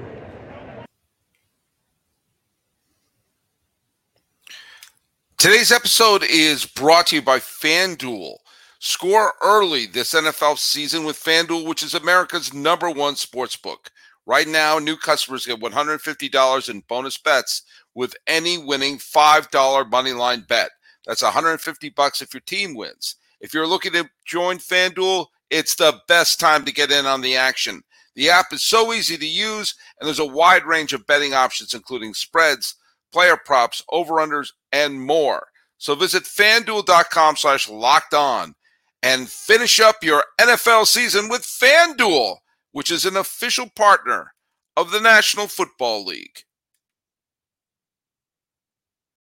Today's 5.40 5.72
episode 5.72 6.24
is 6.24 6.66
brought 6.66 7.08
to 7.08 7.16
you 7.16 7.22
by 7.24 7.40
FanDuel. 7.40 8.36
Score 8.78 9.34
early 9.42 9.88
this 9.88 10.14
NFL 10.14 10.60
season 10.60 11.04
with 11.04 11.18
FanDuel, 11.18 11.66
which 11.66 11.82
is 11.82 11.96
America's 11.96 12.54
number 12.54 12.92
one 12.92 13.16
sports 13.16 13.56
book. 13.56 13.92
Right 14.28 14.48
now, 14.48 14.78
new 14.78 14.98
customers 14.98 15.46
get 15.46 15.62
$150 15.62 16.70
in 16.70 16.84
bonus 16.90 17.18
bets 17.18 17.62
with 17.96 18.14
any 18.28 18.58
winning 18.58 18.98
$5 18.98 19.90
money 19.90 20.12
line 20.12 20.46
bet. 20.50 20.72
That's 21.06 21.22
150 21.22 21.90
bucks 21.92 22.22
if 22.22 22.34
your 22.34 22.42
team 22.42 22.76
wins. 22.76 23.16
If 23.40 23.54
you're 23.54 23.66
looking 23.66 23.94
to 23.94 24.10
join 24.26 24.58
FanDuel, 24.58 25.28
it's 25.50 25.76
the 25.76 26.02
best 26.10 26.42
time 26.42 26.66
to 26.66 26.74
get 26.74 26.92
in 26.92 27.06
on 27.06 27.22
the 27.22 27.38
action. 27.38 27.84
The 28.16 28.30
app 28.30 28.52
is 28.52 28.64
so 28.64 28.92
easy 28.92 29.16
to 29.16 29.26
use, 29.26 29.76
and 29.98 30.06
there's 30.06 30.20
a 30.20 30.26
wide 30.26 30.66
range 30.66 30.92
of 30.92 31.08
betting 31.08 31.34
options, 31.34 31.74
including 31.74 32.14
spreads, 32.14 32.76
player 33.14 33.38
props, 33.38 33.82
over-unders, 33.94 34.52
and 34.74 35.00
more. 35.00 35.48
So 35.78 35.96
visit 35.96 36.24
fanduel.com 36.24 37.38
slash 37.38 37.70
locked 37.70 38.14
on 38.14 38.56
and 39.02 39.30
finish 39.30 39.80
up 39.80 40.04
your 40.04 40.26
NFL 40.42 40.86
season 40.88 41.30
with 41.30 41.44
FanDuel, 41.44 42.38
which 42.78 42.92
is 42.92 43.06
an 43.06 43.18
official 43.18 43.68
partner 43.68 44.36
of 44.76 44.92
the 44.92 45.02
National 45.02 45.48
Football 45.48 46.06
League. 46.06 46.44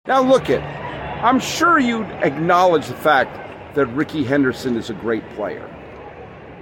Now 0.06 0.22
look 0.22 0.48
it, 0.48 0.60
I'm 0.60 1.40
sure 1.40 1.80
you'd 1.80 2.06
acknowledge 2.22 2.86
the 2.86 2.94
fact 2.94 3.74
that 3.74 3.86
Rickey 3.86 4.22
Henderson 4.22 4.76
is 4.76 4.90
a 4.90 4.94
great 4.94 5.28
player. 5.30 5.68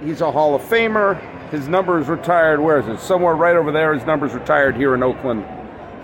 He's 0.03 0.21
a 0.21 0.31
Hall 0.31 0.55
of 0.55 0.63
Famer. 0.63 1.21
His 1.51 1.67
number 1.67 1.99
is 1.99 2.07
retired. 2.07 2.59
Where 2.59 2.79
is 2.79 2.87
it? 2.87 2.99
Somewhere 2.99 3.35
right 3.35 3.55
over 3.55 3.71
there. 3.71 3.93
His 3.93 4.07
number's 4.07 4.33
retired 4.33 4.75
here 4.75 4.95
in 4.95 5.03
Oakland. 5.03 5.45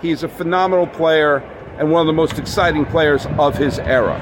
He's 0.00 0.22
a 0.22 0.28
phenomenal 0.28 0.86
player 0.86 1.38
and 1.80 1.90
one 1.90 2.02
of 2.02 2.06
the 2.06 2.12
most 2.12 2.38
exciting 2.38 2.86
players 2.86 3.26
of 3.40 3.56
his 3.56 3.80
era. 3.80 4.14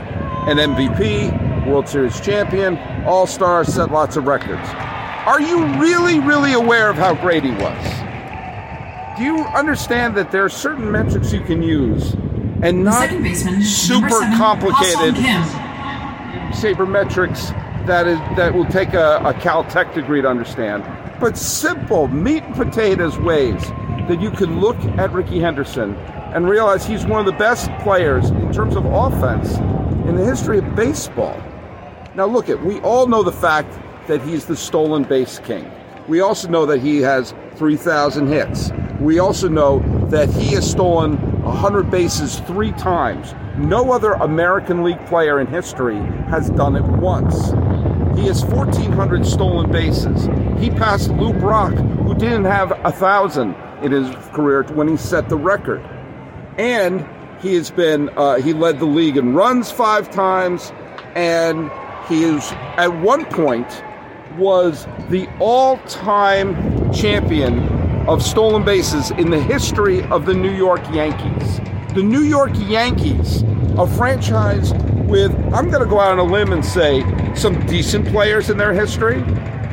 An 0.49 0.57
MVP, 0.57 1.67
World 1.67 1.87
Series 1.87 2.19
champion, 2.19 2.79
All 3.05 3.27
Star, 3.27 3.63
set 3.63 3.91
lots 3.91 4.17
of 4.17 4.27
records. 4.27 4.96
Are 5.27 5.41
you 5.41 5.67
really, 5.81 6.21
really 6.21 6.53
aware 6.53 6.89
of 6.89 6.97
how 6.97 7.15
great 7.15 7.43
he 7.43 7.51
was? 7.51 7.85
Do 9.19 9.25
you 9.25 9.45
understand 9.47 10.17
that 10.17 10.31
there 10.31 10.45
are 10.45 10.49
certain 10.49 10.89
metrics 10.89 11.33
you 11.33 11.41
can 11.41 11.63
use 11.63 12.15
and 12.63 12.85
not 12.85 13.11
baseman, 13.11 13.61
super 13.63 14.09
seven, 14.09 14.39
complicated 14.39 15.15
sabermetrics 16.55 17.51
that 17.87 18.07
is 18.07 18.19
that 18.37 18.55
will 18.55 18.67
take 18.67 18.95
a, 18.95 19.17
a 19.25 19.35
Caltech 19.35 19.93
degree 19.95 20.23
to 20.23 20.29
understand, 20.29 20.85
but 21.19 21.37
simple 21.37 22.07
meat 22.07 22.45
and 22.45 22.55
potatoes 22.55 23.19
ways 23.19 23.61
that 24.09 24.21
you 24.21 24.31
can 24.31 24.61
look 24.61 24.79
at 24.97 25.13
Rickey 25.13 25.41
Henderson 25.41 25.97
and 26.35 26.49
realize 26.49 26.87
he's 26.87 27.05
one 27.05 27.19
of 27.19 27.27
the 27.27 27.39
best 27.39 27.69
players 27.81 28.31
in 28.31 28.53
terms 28.53 28.77
of 28.77 28.85
offense 28.87 29.57
in 30.09 30.15
the 30.15 30.25
history 30.25 30.59
of 30.59 30.77
baseball. 30.77 31.37
Now 32.15 32.27
look 32.27 32.49
at 32.49 32.65
we 32.65 32.81
all 32.81 33.09
know 33.09 33.25
the 33.25 33.33
fact 33.33 33.77
that 34.07 34.23
he's 34.23 34.47
the 34.47 34.57
stolen 34.57 35.05
base 35.05 35.39
king. 35.41 35.71
We 36.09 36.21
also 36.21 36.49
know 36.49 36.67
that 36.67 36.81
he 36.81 37.01
has 37.01 37.35
3,000 37.57 38.29
hits. 38.29 38.71
We 39.01 39.19
also 39.19 39.49
know 39.49 39.81
that 40.09 40.29
he 40.31 40.55
has 40.55 40.71
stolen 40.71 41.17
100 41.43 41.91
bases 41.91 42.41
three 42.41 42.73
times. 42.73 43.35
No 43.57 43.93
other 43.93 44.13
American 44.13 44.85
League 44.85 45.05
player 45.07 45.41
in 45.41 45.47
history 45.47 45.97
has 46.29 46.51
done 46.51 46.77
it 46.77 46.85
once. 46.85 47.51
He 48.19 48.27
has 48.27 48.45
1,400 48.45 49.27
stolen 49.27 49.71
bases. 49.71 50.27
He 50.59 50.71
passed 50.71 51.11
Lou 51.11 51.33
Brock, 51.33 51.75
who 51.75 52.15
didn't 52.15 52.45
have 52.45 52.73
a 52.85 52.93
thousand 52.93 53.55
in 53.83 53.93
his 53.93 54.15
career 54.33 54.63
when 54.75 54.89
he 54.89 54.97
set 54.97 55.29
the 55.29 55.37
record. 55.37 55.83
And 56.57 57.07
he 57.41 57.55
has 57.55 57.71
been 57.71 58.09
uh, 58.17 58.37
he 58.37 58.53
led 58.53 58.79
the 58.79 58.87
league 58.87 59.17
in 59.17 59.35
runs 59.35 59.71
five 59.71 60.11
times, 60.11 60.73
and 61.15 61.71
he 62.09 62.25
is 62.25 62.53
at 62.77 62.89
one 62.89 63.27
point 63.27 63.69
was 64.37 64.87
the 65.09 65.29
all-time 65.39 66.93
champion 66.93 67.69
of 68.09 68.23
stolen 68.23 68.65
bases 68.65 69.11
in 69.13 69.31
the 69.31 69.41
history 69.41 70.03
of 70.05 70.27
the 70.27 70.35
New 70.35 70.55
York 70.55 70.83
Yankees. 70.93 71.61
The 71.95 72.03
New 72.03 72.23
York 72.23 72.53
Yankees, 72.55 73.43
a 73.79 73.87
franchise 73.87 74.73
with, 75.07 75.33
I'm 75.53 75.71
going 75.71 75.83
to 75.83 75.89
go 75.89 76.01
out 76.01 76.13
on 76.13 76.19
a 76.19 76.25
limb 76.25 76.53
and 76.53 76.65
say, 76.65 77.03
some 77.35 77.65
decent 77.67 78.07
players 78.09 78.51
in 78.51 78.57
their 78.57 78.73
history. 78.73 79.23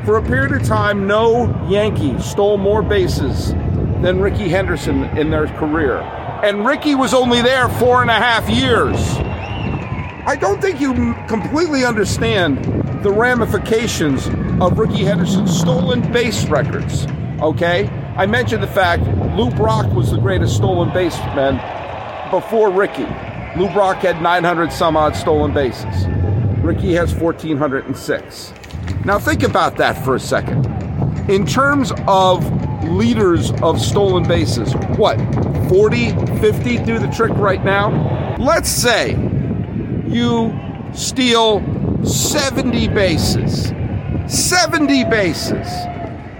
For 0.05 0.17
a 0.17 0.23
period 0.23 0.51
of 0.51 0.67
time, 0.67 1.07
no 1.07 1.67
Yankee 1.69 2.19
stole 2.19 2.57
more 2.57 2.81
bases 2.81 3.53
than 4.01 4.19
Rickey 4.19 4.49
Henderson 4.49 5.05
in 5.17 5.29
their 5.29 5.47
career. 5.47 5.99
And 6.43 6.65
Rickey 6.65 6.93
was 6.93 7.13
only 7.13 7.41
there 7.41 7.69
four 7.69 8.01
and 8.01 8.11
a 8.11 8.15
half 8.15 8.49
years. 8.49 8.97
I 10.25 10.35
don't 10.39 10.61
think 10.61 10.81
you 10.81 11.13
completely 11.27 11.85
understand 11.85 12.63
the 13.03 13.11
ramifications 13.11 14.27
of 14.61 14.77
Rickey 14.77 15.03
Henderson's 15.03 15.57
stolen 15.57 16.11
base 16.11 16.45
records. 16.45 17.07
Okay? 17.41 17.87
I 18.17 18.25
mentioned 18.25 18.61
the 18.61 18.67
fact 18.67 19.03
Lou 19.37 19.49
Brock 19.51 19.91
was 19.93 20.11
the 20.11 20.17
greatest 20.17 20.55
stolen 20.55 20.93
baseman 20.93 21.59
before 22.29 22.71
Rickey. 22.71 23.07
Lou 23.57 23.69
Brock 23.73 23.97
had 23.97 24.21
900 24.21 24.71
some 24.71 24.95
odd 24.95 25.15
stolen 25.15 25.53
bases. 25.53 26.07
Rickey 26.63 26.93
has 26.93 27.13
1,406. 27.13 28.53
Now 29.05 29.19
think 29.19 29.43
about 29.43 29.75
that 29.77 29.93
for 30.05 30.15
a 30.15 30.19
second. 30.19 30.65
In 31.29 31.45
terms 31.45 31.91
of 32.07 32.43
leaders 32.85 33.51
of 33.61 33.81
stolen 33.81 34.27
bases, 34.27 34.73
what, 34.97 35.17
40, 35.69 36.11
50 36.39 36.77
do 36.79 36.99
the 36.99 37.11
trick 37.13 37.33
right 37.33 37.63
now? 37.63 38.35
Let's 38.39 38.69
say 38.69 39.11
you 40.07 40.57
steal 40.93 41.61
70 42.05 42.87
bases. 42.89 43.72
70 44.27 45.05
bases. 45.05 45.67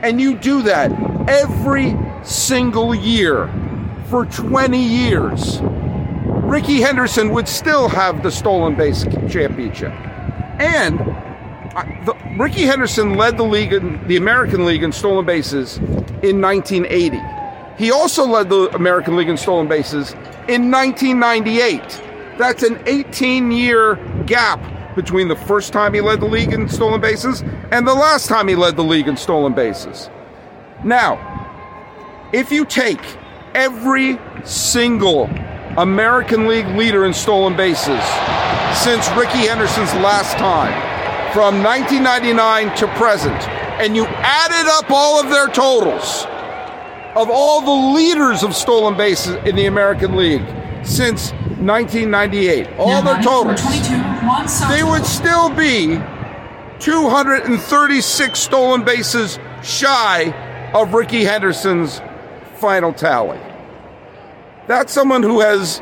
And 0.01 0.20
you 0.20 0.38
do 0.38 0.62
that 0.63 0.91
every 1.29 1.96
single 2.24 2.93
year 2.93 3.50
for 4.10 4.25
20 4.25 4.77
years. 4.77 5.60
Rickey 6.53 6.82
Henderson 6.82 7.32
would 7.32 7.48
still 7.48 7.88
have 7.89 8.22
the 8.22 8.32
stolen 8.32 8.75
base 8.75 9.03
championship. 9.29 9.91
And 10.60 11.00
uh, 11.01 11.84
the, 12.05 12.13
Rickey 12.38 12.63
Henderson 12.63 13.15
led 13.15 13.38
the 13.38 13.43
league, 13.43 13.74
in, 13.74 14.05
the 14.08 14.17
American 14.17 14.65
League 14.65 14.84
in 14.84 14.91
stolen 14.91 15.25
bases 15.25 15.77
in 15.77 16.41
1980. 16.41 17.20
He 17.77 17.91
also 17.91 18.25
led 18.25 18.50
the 18.50 18.70
American 18.75 19.15
League 19.15 19.29
in 19.29 19.38
stolen 19.38 19.67
bases 19.67 20.12
in 20.48 20.70
1998. 20.70 21.82
That's 22.38 22.63
an 22.63 22.79
18 22.86 23.51
year 23.51 23.96
gap 24.25 24.60
between 24.95 25.27
the 25.27 25.35
first 25.35 25.73
time 25.73 25.93
he 25.93 26.01
led 26.01 26.19
the 26.19 26.25
league 26.25 26.53
in 26.53 26.67
stolen 26.69 27.01
bases 27.01 27.43
and 27.71 27.88
the 27.88 27.93
last 27.93 28.27
time 28.27 28.47
he 28.47 28.55
led 28.55 28.75
the 28.75 28.83
league 28.83 29.07
in 29.07 29.17
stolen 29.17 29.53
bases. 29.53 30.09
Now, 30.83 31.50
if 32.31 32.51
you 32.51 32.65
take 32.65 33.01
every 33.53 34.19
single 34.43 35.25
American 35.77 36.47
League 36.47 36.67
leader 36.67 37.05
in 37.05 37.13
stolen 37.13 37.55
bases 37.55 38.03
since 38.83 39.09
Rickey 39.12 39.47
Henderson's 39.47 39.93
last 39.95 40.38
time, 40.38 40.93
from 41.33 41.63
1999 41.63 42.75
to 42.77 42.88
present, 42.95 43.50
and 43.81 43.95
you 43.95 44.05
added 44.05 44.69
up 44.69 44.91
all 44.91 45.19
of 45.19 45.31
their 45.31 45.47
totals 45.47 46.25
of 47.15 47.29
all 47.29 47.62
the 47.62 47.97
leaders 47.97 48.43
of 48.43 48.55
stolen 48.55 48.95
bases 48.95 49.35
in 49.47 49.55
the 49.55 49.65
American 49.65 50.15
League 50.15 50.45
since 50.83 51.31
1998, 51.57 52.67
all 52.77 53.01
Now 53.01 53.03
their 53.03 53.21
totals, 53.23 53.62
22, 54.23 54.27
Juan 54.27 54.47
Soto. 54.47 54.73
they 54.73 54.83
would 54.83 55.05
still 55.05 55.49
be 55.49 55.99
236 56.79 58.39
stolen 58.39 58.83
bases 58.83 59.39
shy 59.61 60.31
of 60.73 60.93
Rickey 60.93 61.23
Henderson's 61.23 62.01
final 62.55 62.93
tally. 62.93 63.39
That's 64.67 64.93
someone 64.93 65.23
who 65.23 65.41
has 65.41 65.81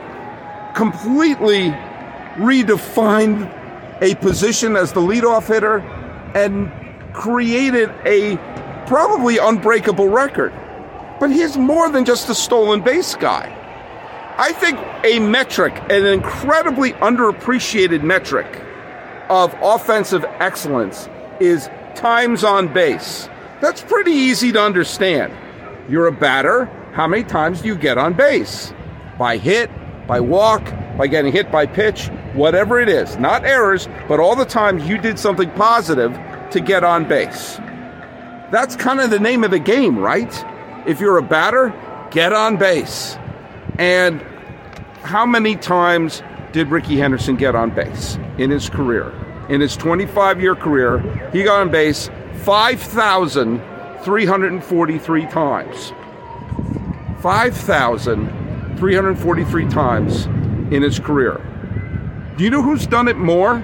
completely 0.76 1.70
redefined 2.36 3.58
a 4.02 4.16
position 4.16 4.76
as 4.76 4.92
the 4.94 5.02
leadoff 5.02 5.48
hitter 5.48 5.80
and 6.36 6.72
created 7.14 7.90
a 8.06 8.38
probably 8.88 9.38
unbreakable 9.38 10.08
record. 10.08 10.54
But 11.20 11.32
he's 11.32 11.58
more 11.58 11.90
than 11.90 12.06
just 12.06 12.30
a 12.30 12.36
stolen 12.36 12.82
base 12.82 13.16
guy. 13.16 13.61
I 14.42 14.54
think 14.54 14.80
a 15.04 15.20
metric, 15.20 15.72
an 15.92 16.04
incredibly 16.04 16.94
underappreciated 16.94 18.02
metric 18.02 18.48
of 19.30 19.56
offensive 19.62 20.26
excellence 20.40 21.08
is 21.40 21.70
times 21.94 22.44
on 22.44 22.74
base. 22.74 23.30
That's 23.62 23.84
pretty 23.84 24.14
easy 24.14 24.52
to 24.52 24.60
understand. 24.60 25.32
You're 25.88 26.08
a 26.08 26.12
batter, 26.12 26.66
how 26.94 27.06
many 27.08 27.24
times 27.24 27.62
do 27.62 27.68
you 27.68 27.76
get 27.76 28.00
on 28.00 28.14
base? 28.14 28.74
By 29.20 29.38
hit, 29.38 29.70
by 30.08 30.20
walk, 30.20 30.66
by 30.98 31.06
getting 31.06 31.32
hit 31.32 31.52
by 31.52 31.68
pitch, 31.68 32.08
whatever 32.34 32.80
it 32.80 32.90
is. 32.90 33.18
Not 33.18 33.46
errors, 33.46 33.88
but 34.08 34.20
all 34.20 34.36
the 34.36 34.44
times 34.44 34.90
you 34.90 34.98
did 34.98 35.20
something 35.20 35.52
positive 35.52 36.20
to 36.50 36.60
get 36.60 36.84
on 36.84 37.08
base. 37.08 37.58
That's 38.50 38.76
kind 38.76 39.02
of 39.02 39.12
the 39.12 39.20
name 39.20 39.44
of 39.44 39.52
the 39.52 39.60
game, 39.60 40.00
right? 40.00 40.34
If 40.88 41.00
you're 41.00 41.20
a 41.20 41.24
batter, 41.24 41.72
get 42.10 42.34
on 42.34 42.58
base. 42.58 43.20
And 43.78 44.20
how 45.04 45.26
many 45.26 45.56
times 45.56 46.22
did 46.52 46.70
Rickey 46.70 46.98
Henderson 46.98 47.36
get 47.36 47.56
on 47.56 47.72
base 47.72 48.20
in 48.38 48.52
his 48.52 48.70
career? 48.70 49.12
In 49.50 49.62
his 49.62 49.76
25 49.76 50.40
year 50.40 50.56
career, 50.56 51.00
he 51.34 51.42
got 51.44 51.62
on 51.62 51.72
base 51.72 52.12
5,343 52.44 55.26
times. 55.26 55.92
5,343 57.22 59.68
times 59.68 60.26
in 60.72 60.82
his 60.82 61.00
career. 61.00 61.42
Do 62.38 62.44
you 62.44 62.50
know 62.50 62.62
who's 62.62 62.88
done 62.88 63.08
it 63.08 63.18
more? 63.18 63.64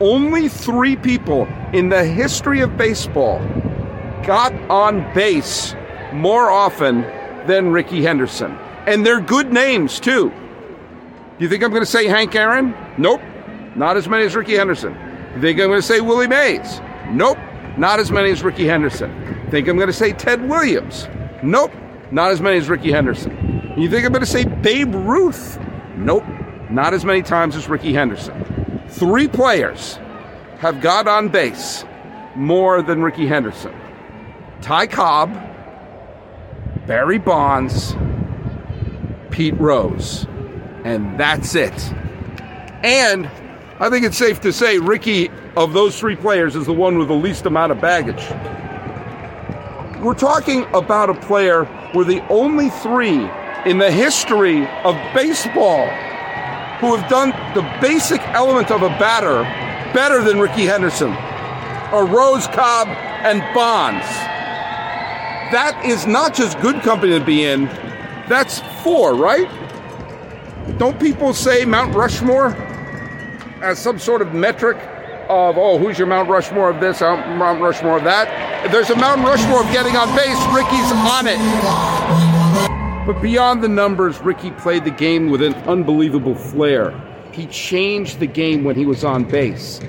Only 0.00 0.48
three 0.48 0.96
people 0.96 1.48
in 1.72 1.88
the 1.88 2.04
history 2.04 2.60
of 2.60 2.76
baseball 2.76 3.40
got 4.24 4.52
on 4.70 5.12
base 5.14 5.74
more 6.12 6.50
often 6.50 7.02
than 7.46 7.72
Rickey 7.72 8.02
Henderson. 8.02 8.56
And 8.86 9.04
they're 9.04 9.20
good 9.20 9.52
names, 9.52 10.00
too. 10.00 10.32
Do 11.38 11.44
you 11.44 11.48
think 11.48 11.62
I'm 11.62 11.70
going 11.70 11.82
to 11.82 11.86
say 11.86 12.06
Hank 12.06 12.34
Aaron? 12.34 12.74
Nope. 12.98 13.20
Not 13.76 13.96
as 13.96 14.08
many 14.08 14.24
as 14.24 14.34
Rickey 14.34 14.54
Henderson. 14.54 14.92
You 15.34 15.40
think 15.40 15.60
I'm 15.60 15.68
going 15.68 15.80
to 15.80 15.86
say 15.86 16.00
Willie 16.00 16.26
Mays? 16.26 16.80
Nope. 17.10 17.38
Not 17.76 18.00
as 18.00 18.10
many 18.10 18.30
as 18.30 18.42
Rickey 18.42 18.66
Henderson. 18.66 19.46
Think 19.50 19.68
I'm 19.68 19.76
going 19.76 19.86
to 19.86 19.92
say 19.92 20.12
Ted 20.12 20.48
Williams? 20.48 21.08
Nope. 21.44 21.72
Not 22.10 22.32
as 22.32 22.40
many 22.40 22.56
as 22.56 22.68
Rickey 22.68 22.90
Henderson. 22.90 23.74
You 23.76 23.88
think 23.88 24.04
I'm 24.04 24.12
going 24.12 24.24
to 24.24 24.26
say 24.26 24.44
Babe 24.44 24.92
Ruth? 24.92 25.60
Nope. 25.96 26.24
Not 26.70 26.92
as 26.92 27.04
many 27.04 27.22
times 27.22 27.54
as 27.54 27.68
Rickey 27.68 27.92
Henderson. 27.92 28.82
Three 28.88 29.28
players 29.28 30.00
have 30.58 30.80
got 30.80 31.06
on 31.06 31.28
base 31.28 31.84
more 32.34 32.82
than 32.82 33.00
Rickey 33.02 33.28
Henderson 33.28 33.74
Ty 34.60 34.88
Cobb, 34.88 35.32
Barry 36.86 37.18
Bonds, 37.18 37.94
Pete 39.30 39.58
Rose. 39.60 40.26
And 40.88 41.20
that's 41.20 41.54
it. 41.54 41.92
And 42.82 43.26
I 43.78 43.90
think 43.90 44.06
it's 44.06 44.16
safe 44.16 44.40
to 44.40 44.54
say 44.54 44.78
Rickey, 44.78 45.30
of 45.54 45.74
those 45.74 46.00
three 46.00 46.16
players, 46.16 46.56
is 46.56 46.64
the 46.64 46.72
one 46.72 46.96
with 46.96 47.08
the 47.08 47.14
least 47.14 47.44
amount 47.44 47.72
of 47.72 47.80
baggage. 47.82 48.26
We're 50.02 50.14
talking 50.14 50.64
about 50.72 51.10
a 51.10 51.14
player 51.14 51.64
where 51.92 52.06
the 52.06 52.26
only 52.28 52.70
three 52.70 53.28
in 53.66 53.76
the 53.76 53.92
history 53.92 54.66
of 54.82 54.94
baseball 55.12 55.88
who 56.78 56.96
have 56.96 57.06
done 57.10 57.32
the 57.52 57.60
basic 57.82 58.22
element 58.28 58.70
of 58.70 58.80
a 58.80 58.88
batter 58.88 59.42
better 59.92 60.24
than 60.24 60.38
Rickey 60.38 60.64
Henderson 60.64 61.10
are 61.10 62.06
Rose 62.06 62.46
Cobb 62.46 62.88
and 62.88 63.42
Bonds. 63.54 64.06
That 65.52 65.82
is 65.84 66.06
not 66.06 66.34
just 66.34 66.58
good 66.60 66.80
company 66.80 67.18
to 67.18 67.24
be 67.24 67.44
in, 67.44 67.66
that's 68.26 68.60
four, 68.82 69.14
right? 69.14 69.50
Don't 70.76 71.00
people 71.00 71.32
say 71.32 71.64
Mount 71.64 71.94
Rushmore 71.94 72.54
as 73.62 73.78
some 73.78 73.98
sort 73.98 74.22
of 74.22 74.34
metric 74.34 74.76
of, 75.28 75.58
oh, 75.58 75.78
who's 75.78 75.98
your 75.98 76.06
Mount 76.06 76.28
Rushmore 76.28 76.70
of 76.70 76.80
this, 76.80 77.00
Mount 77.00 77.60
Rushmore 77.60 77.98
of 77.98 78.04
that? 78.04 78.64
If 78.64 78.72
there's 78.72 78.90
a 78.90 78.96
Mount 78.96 79.22
Rushmore 79.22 79.62
of 79.64 79.72
getting 79.72 79.96
on 79.96 80.08
base, 80.14 80.38
Rickey's 80.54 80.92
on 80.92 81.26
it. 81.26 81.38
But 83.06 83.20
beyond 83.20 83.62
the 83.62 83.68
numbers, 83.68 84.20
Rickey 84.20 84.50
played 84.52 84.84
the 84.84 84.90
game 84.90 85.30
with 85.30 85.42
an 85.42 85.54
unbelievable 85.66 86.34
flair. 86.34 86.94
He 87.32 87.46
changed 87.46 88.20
the 88.20 88.26
game 88.26 88.64
when 88.64 88.76
he 88.76 88.84
was 88.84 89.04
on 89.04 89.24
base. 89.24 89.80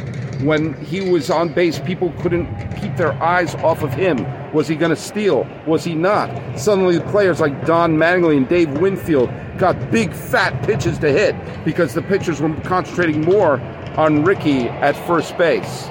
When 0.42 0.74
he 0.86 1.02
was 1.02 1.30
on 1.30 1.54
base, 1.54 1.80
people 1.80 2.13
couldn't 2.22 2.48
keep 2.80 2.96
their 2.96 3.12
eyes 3.22 3.56
off 3.56 3.84
of 3.84 3.94
him. 3.94 4.26
Was 4.54 4.68
he 4.68 4.76
going 4.76 4.90
to 4.90 4.96
steal? 4.96 5.48
Was 5.68 5.84
he 5.84 5.94
not? 5.94 6.60
Suddenly, 6.60 6.98
the 6.98 7.06
players 7.06 7.40
like 7.40 7.66
Don 7.66 7.96
Mattingly 7.96 8.38
and 8.38 8.48
Dave 8.48 8.72
Winfield 8.80 9.30
got 9.58 9.92
big, 9.92 10.14
fat 10.14 10.64
pitches 10.64 10.98
to 11.00 11.12
hit 11.12 11.36
because 11.64 11.94
the 11.94 12.02
pitchers 12.02 12.42
were 12.42 12.54
concentrating 12.62 13.22
more 13.22 13.60
on 13.98 14.24
Rickey 14.24 14.70
at 14.70 14.96
first 15.06 15.38
base. 15.38 15.90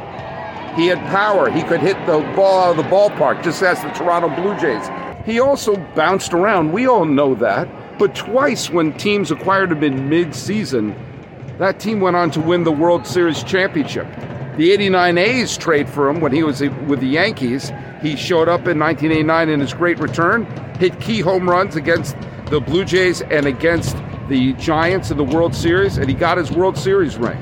He 0.75 0.87
had 0.87 0.99
power. 1.11 1.51
He 1.51 1.63
could 1.63 1.81
hit 1.81 1.97
the 2.07 2.21
ball 2.35 2.65
out 2.65 2.71
of 2.71 2.77
the 2.77 2.85
ballpark, 2.85 3.43
just 3.43 3.63
as 3.63 3.83
the 3.83 3.91
Toronto 3.91 4.29
Blue 4.29 4.59
Jays. 4.59 4.89
He 5.27 5.41
also 5.41 5.77
bounced 5.95 6.33
around. 6.33 6.73
We 6.73 6.87
all 6.87 7.05
know 7.05 7.35
that. 7.37 7.69
But 7.99 8.15
twice, 8.15 8.71
when 8.71 8.97
teams 8.97 9.31
acquired 9.31 9.73
him 9.73 9.83
in 9.83 10.09
mid 10.09 10.35
season, 10.35 10.95
that 11.59 11.81
team 11.81 12.01
went 12.01 12.17
on 12.17 12.31
to 12.31 12.41
win 12.41 12.63
the 12.63 12.73
World 12.73 13.07
Series 13.07 13.43
championship. 13.43 14.07
The 14.59 14.73
89 14.73 15.19
A's 15.19 15.57
trade 15.57 15.89
for 15.89 16.09
him 16.09 16.19
when 16.21 16.33
he 16.33 16.43
was 16.43 16.61
with 16.61 16.99
the 16.99 17.07
Yankees. 17.07 17.71
He 18.03 18.17
showed 18.17 18.49
up 18.49 18.67
in 18.67 18.77
1989 18.77 19.49
in 19.51 19.61
his 19.61 19.73
great 19.73 20.01
return, 20.01 20.47
hit 20.81 21.01
key 21.01 21.21
home 21.21 21.49
runs 21.49 21.77
against 21.77 22.17
the 22.47 22.59
Blue 22.59 22.85
Jays 22.85 23.23
and 23.23 23.47
against 23.47 23.97
the 24.29 24.55
Giants 24.55 25.13
in 25.13 25.17
the 25.17 25.23
World 25.23 25.55
Series, 25.55 25.97
and 25.97 26.09
he 26.09 26.15
got 26.15 26.39
his 26.39 26.51
World 26.51 26.77
Series 26.77 27.17
ring. 27.19 27.41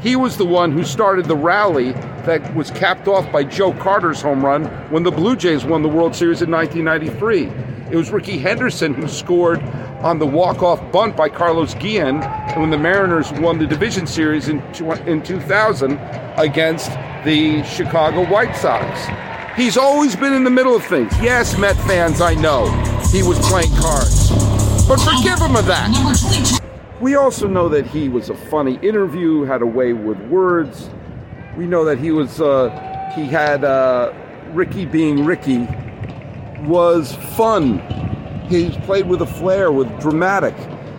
He 0.00 0.16
was 0.16 0.36
the 0.36 0.44
one 0.44 0.72
who 0.72 0.82
started 0.82 1.26
the 1.26 1.36
rally 1.36 1.92
that 1.92 2.52
was 2.56 2.72
capped 2.72 3.06
off 3.06 3.30
by 3.30 3.44
Joe 3.44 3.72
Carter's 3.72 4.20
home 4.20 4.44
run 4.44 4.64
when 4.90 5.04
the 5.04 5.12
Blue 5.12 5.36
Jays 5.36 5.64
won 5.64 5.82
the 5.82 5.88
World 5.88 6.16
Series 6.16 6.42
in 6.42 6.50
1993. 6.50 7.44
It 7.92 7.96
was 7.96 8.10
Rickey 8.10 8.38
Henderson 8.38 8.92
who 8.92 9.06
scored 9.06 9.60
on 10.00 10.18
the 10.18 10.26
walk-off 10.26 10.80
bunt 10.92 11.16
by 11.16 11.28
Carlos 11.28 11.74
Guillen 11.74 12.20
when 12.58 12.70
the 12.70 12.78
Mariners 12.78 13.32
won 13.32 13.58
the 13.58 13.66
division 13.66 14.06
series 14.06 14.48
in, 14.48 14.60
in 15.06 15.22
2000 15.22 15.92
against 16.36 16.90
the 17.24 17.62
Chicago 17.64 18.24
White 18.26 18.54
Sox. 18.54 19.08
He's 19.56 19.76
always 19.76 20.14
been 20.14 20.34
in 20.34 20.44
the 20.44 20.50
middle 20.50 20.76
of 20.76 20.84
things. 20.84 21.12
Yes, 21.20 21.56
Met 21.56 21.76
fans, 21.86 22.20
I 22.20 22.34
know. 22.34 22.68
He 23.10 23.22
was 23.22 23.38
playing 23.48 23.74
cards. 23.76 24.30
But 24.86 25.00
forgive 25.00 25.40
him 25.40 25.56
of 25.56 25.66
that. 25.66 26.60
We 27.00 27.14
also 27.14 27.48
know 27.48 27.68
that 27.70 27.86
he 27.86 28.08
was 28.08 28.28
a 28.28 28.34
funny 28.34 28.78
interview, 28.82 29.42
had 29.42 29.62
a 29.62 29.66
way 29.66 29.92
with 29.92 30.18
words. 30.28 30.90
We 31.56 31.66
know 31.66 31.84
that 31.86 31.98
he 31.98 32.10
was, 32.10 32.40
uh, 32.40 32.68
he 33.14 33.24
had 33.24 33.64
uh, 33.64 34.12
Rickey 34.52 34.84
being 34.84 35.24
Rickey 35.24 35.66
was 36.66 37.14
fun 37.36 37.78
he 38.48 38.70
played 38.80 39.06
with 39.06 39.22
a 39.22 39.26
flair, 39.26 39.72
with 39.72 39.88
dramatic. 40.00 40.54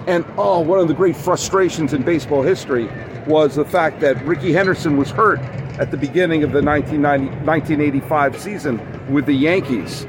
And 0.08 0.26
oh, 0.38 0.60
one 0.60 0.80
of 0.80 0.88
the 0.88 0.94
great 0.94 1.16
frustrations 1.16 1.94
in 1.94 2.04
baseball 2.04 2.42
history 2.42 2.90
was 3.26 3.56
the 3.56 3.66
fact 3.66 4.00
that 4.00 4.24
Rickey 4.26 4.54
Henderson 4.54 4.98
was 4.98 5.12
hurt 5.12 5.40
at 5.80 5.92
the 5.92 5.98
beginning 5.98 6.44
of 6.44 6.52
the 6.52 6.62
1985 6.62 8.40
season 8.40 9.14
with 9.14 9.26
the 9.26 9.34
Yankees. 9.34 10.06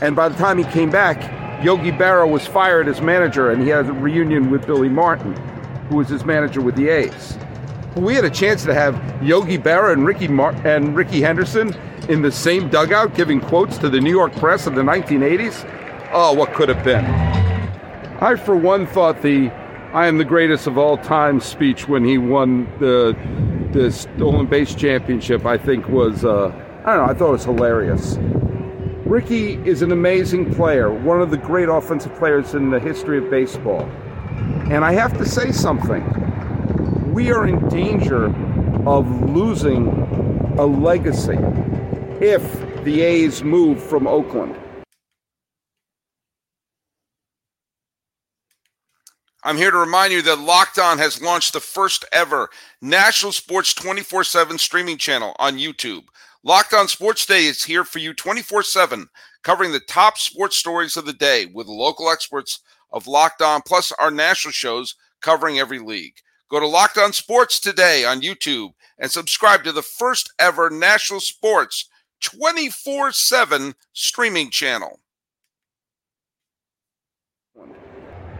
And 0.00 0.16
by 0.16 0.28
the 0.28 0.36
time 0.36 0.58
he 0.58 0.64
came 0.64 0.90
back, 0.90 1.18
Yogi 1.64 1.92
Berra 1.92 2.28
was 2.30 2.46
fired 2.46 2.88
as 2.88 3.00
manager, 3.00 3.50
and 3.50 3.62
he 3.62 3.68
had 3.68 3.86
a 3.86 3.92
reunion 3.92 4.50
with 4.50 4.66
Billy 4.66 4.88
Martin, 4.88 5.34
who 5.88 5.96
was 5.96 6.08
his 6.08 6.24
manager 6.24 6.60
with 6.60 6.76
the 6.76 6.88
A's. 6.88 7.38
We 7.96 8.14
had 8.14 8.24
a 8.24 8.30
chance 8.30 8.64
to 8.64 8.74
have 8.74 8.94
Yogi 9.22 9.58
Berra 9.58 9.92
and 9.92 10.06
Rickey 10.06 10.28
Mar- 10.28 10.54
and 10.64 10.94
Rickey 10.94 11.20
Henderson 11.20 11.74
in 12.08 12.22
the 12.22 12.30
same 12.30 12.68
dugout 12.68 13.14
giving 13.14 13.40
quotes 13.40 13.76
to 13.78 13.88
the 13.88 14.00
New 14.00 14.10
York 14.10 14.32
press 14.36 14.66
of 14.66 14.74
the 14.74 14.82
1980s 14.82 15.77
oh, 16.12 16.32
what 16.34 16.52
could 16.54 16.68
have 16.68 16.84
been. 16.84 17.04
I, 18.20 18.36
for 18.36 18.56
one, 18.56 18.86
thought 18.86 19.22
the 19.22 19.50
I 19.92 20.06
am 20.06 20.18
the 20.18 20.24
greatest 20.24 20.66
of 20.66 20.76
all 20.76 20.98
time 20.98 21.40
speech 21.40 21.88
when 21.88 22.04
he 22.04 22.18
won 22.18 22.70
the, 22.78 23.16
the 23.72 23.90
stolen 23.90 24.44
base 24.44 24.74
championship, 24.74 25.46
I 25.46 25.56
think 25.56 25.88
was, 25.88 26.26
uh, 26.26 26.48
I 26.84 26.94
don't 26.94 27.06
know, 27.06 27.10
I 27.10 27.14
thought 27.14 27.28
it 27.28 27.32
was 27.32 27.44
hilarious. 27.44 28.18
Rickey 29.06 29.54
is 29.66 29.80
an 29.80 29.90
amazing 29.90 30.54
player, 30.54 30.92
one 30.92 31.22
of 31.22 31.30
the 31.30 31.38
great 31.38 31.70
offensive 31.70 32.14
players 32.16 32.52
in 32.52 32.68
the 32.68 32.78
history 32.78 33.16
of 33.16 33.30
baseball. 33.30 33.88
And 34.70 34.84
I 34.84 34.92
have 34.92 35.16
to 35.16 35.24
say 35.24 35.52
something. 35.52 36.04
We 37.10 37.30
are 37.32 37.46
in 37.46 37.66
danger 37.70 38.26
of 38.86 39.30
losing 39.30 39.88
a 40.58 40.66
legacy 40.66 41.38
if 42.20 42.42
the 42.84 43.00
A's 43.00 43.42
move 43.42 43.82
from 43.82 44.06
Oakland. 44.06 44.54
I'm 49.44 49.56
here 49.56 49.70
to 49.70 49.78
remind 49.78 50.12
you 50.12 50.20
that 50.22 50.40
Locked 50.40 50.80
On 50.80 50.98
has 50.98 51.22
launched 51.22 51.52
the 51.52 51.60
first 51.60 52.04
ever 52.12 52.50
national 52.82 53.30
sports 53.30 53.72
24 53.72 54.24
7 54.24 54.58
streaming 54.58 54.98
channel 54.98 55.36
on 55.38 55.58
YouTube. 55.58 56.04
Locked 56.42 56.74
On 56.74 56.88
Sports 56.88 57.24
Day 57.24 57.44
is 57.44 57.62
here 57.62 57.84
for 57.84 58.00
you 58.00 58.14
24 58.14 58.64
7, 58.64 59.08
covering 59.44 59.70
the 59.70 59.80
top 59.80 60.18
sports 60.18 60.56
stories 60.56 60.96
of 60.96 61.06
the 61.06 61.12
day 61.12 61.46
with 61.46 61.68
local 61.68 62.10
experts 62.10 62.60
of 62.90 63.06
Locked 63.06 63.40
On, 63.40 63.62
plus 63.62 63.92
our 63.92 64.10
national 64.10 64.52
shows 64.52 64.96
covering 65.20 65.60
every 65.60 65.78
league. 65.78 66.14
Go 66.50 66.58
to 66.58 66.66
Locked 66.66 66.98
On 66.98 67.12
Sports 67.12 67.60
today 67.60 68.04
on 68.04 68.22
YouTube 68.22 68.72
and 68.98 69.08
subscribe 69.08 69.62
to 69.64 69.72
the 69.72 69.82
first 69.82 70.32
ever 70.40 70.68
national 70.68 71.20
sports 71.20 71.88
24 72.22 73.12
7 73.12 73.72
streaming 73.92 74.50
channel. 74.50 74.98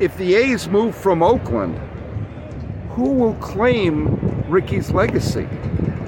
If 0.00 0.16
the 0.16 0.37
A's 0.37 0.68
move 0.68 0.94
from 0.94 1.24
Oakland, 1.24 1.76
who 2.90 3.11
will 3.11 3.34
claim 3.34 4.44
Rickey's 4.48 4.92
legacy? 4.92 5.48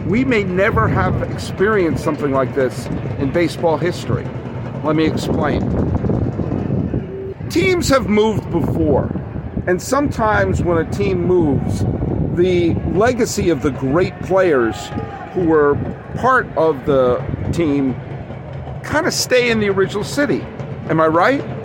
We 0.07 0.24
may 0.24 0.44
never 0.44 0.87
have 0.87 1.22
experienced 1.29 2.05
something 2.05 2.31
like 2.31 2.55
this 2.55 2.87
in 3.18 3.33
baseball 3.33 3.79
history. 3.79 4.24
Let 4.85 4.94
me 4.94 5.07
explain. 5.07 5.61
Teams 7.50 7.88
have 7.88 8.09
moved 8.09 8.48
before, 8.53 9.11
and 9.66 9.83
sometimes 9.83 10.62
when 10.62 10.79
a 10.79 10.88
team 10.92 11.24
moves, 11.24 11.81
the 12.37 12.74
legacy 12.92 13.50
of 13.50 13.62
the 13.62 13.72
great 13.72 14.16
players 14.22 14.76
who 15.33 15.46
were 15.46 15.74
part 16.16 16.46
of 16.57 16.87
the 16.87 17.18
team 17.53 17.94
kind 18.85 19.09
of 19.09 19.12
stay 19.12 19.50
in 19.50 19.59
the 19.59 19.68
original 19.68 20.05
city. 20.05 20.42
Am 20.88 21.00
I 21.00 21.09
right? 21.09 21.60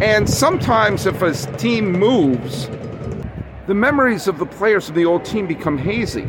And 0.00 0.28
sometimes 0.28 1.06
if 1.06 1.20
a 1.22 1.32
team 1.56 1.92
moves, 1.92 2.68
the 3.66 3.74
memories 3.74 4.26
of 4.26 4.38
the 4.38 4.46
players 4.46 4.88
of 4.88 4.94
the 4.94 5.04
old 5.04 5.24
team 5.24 5.46
become 5.46 5.76
hazy. 5.76 6.26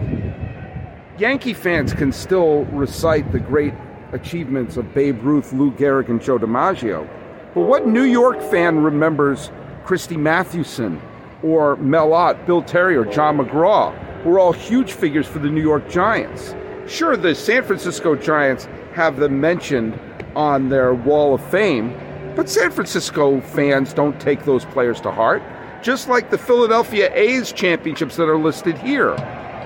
Yankee 1.18 1.54
fans 1.54 1.94
can 1.94 2.12
still 2.12 2.66
recite 2.66 3.32
the 3.32 3.40
great 3.40 3.74
achievements 4.12 4.78
of 4.78 4.94
Babe 4.94 5.24
Ruth, 5.24 5.54
Lou 5.54 5.72
Gehrig, 5.72 6.10
and 6.10 6.22
Joe 6.22 6.38
DiMaggio. 6.38 7.08
But 7.54 7.62
what 7.62 7.88
New 7.88 8.04
York 8.04 8.42
fan 8.42 8.80
remembers 8.80 9.52
Christy 9.86 10.18
Mathewson 10.18 11.02
or 11.42 11.76
Mel 11.78 12.14
Ott, 12.14 12.46
Bill 12.46 12.62
Terry, 12.62 12.96
or 12.96 13.06
John 13.06 13.38
McGraw 13.38 13.94
who 14.22 14.30
were 14.30 14.40
all 14.40 14.54
huge 14.54 14.94
figures 14.94 15.28
for 15.28 15.40
the 15.40 15.50
New 15.50 15.62
York 15.62 15.90
Giants. 15.90 16.54
Sure, 16.88 17.18
the 17.18 17.34
San 17.34 17.64
Francisco 17.64 18.16
Giants 18.16 18.68
have 18.94 19.18
them 19.18 19.42
mentioned 19.42 20.00
on 20.36 20.70
their 20.70 20.94
wall 20.94 21.34
of 21.34 21.44
fame, 21.50 21.96
but 22.36 22.50
San 22.50 22.72
Francisco 22.72 23.42
fans 23.42 23.94
don't 23.94 24.20
take 24.20 24.46
those 24.46 24.66
players 24.66 25.02
to 25.02 25.12
heart, 25.12 25.44
just 25.82 26.08
like 26.08 26.30
the 26.30 26.38
Philadelphia 26.38 27.12
A's 27.14 27.52
championships 27.52 28.16
that 28.16 28.30
are 28.30 28.38
listed 28.38 28.78
here. 28.78 29.12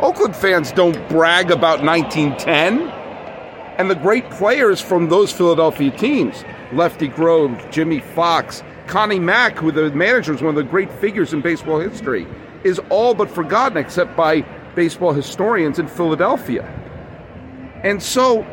Oakland 0.02 0.36
fans 0.36 0.72
don't 0.72 1.08
brag 1.10 1.52
about 1.52 1.84
1910 1.84 2.90
and 3.78 3.90
the 3.90 3.96
great 3.96 4.30
players 4.32 4.80
from 4.82 5.10
those 5.10 5.32
Philadelphia 5.32 5.92
teams 5.92 6.44
Lefty 6.74 7.08
Grove, 7.08 7.70
Jimmie 7.72 8.00
Foxx, 8.00 8.64
Connie 8.88 9.20
Mack, 9.20 9.58
who 9.58 9.72
the 9.72 9.92
manager 9.92 10.34
is 10.34 10.42
one 10.42 10.50
of 10.50 10.56
the 10.56 10.64
great 10.64 10.92
figures 10.92 11.34
in 11.34 11.42
baseball 11.42 11.80
history, 11.80 12.28
is 12.64 12.80
all 12.90 13.14
but 13.14 13.30
forgotten 13.30 13.78
except 13.78 14.16
by 14.16 14.42
baseball 14.76 15.14
historians 15.14 15.80
in 15.80 15.88
Philadelphia. 15.88 16.64
And 17.84 18.02
so 18.02 18.46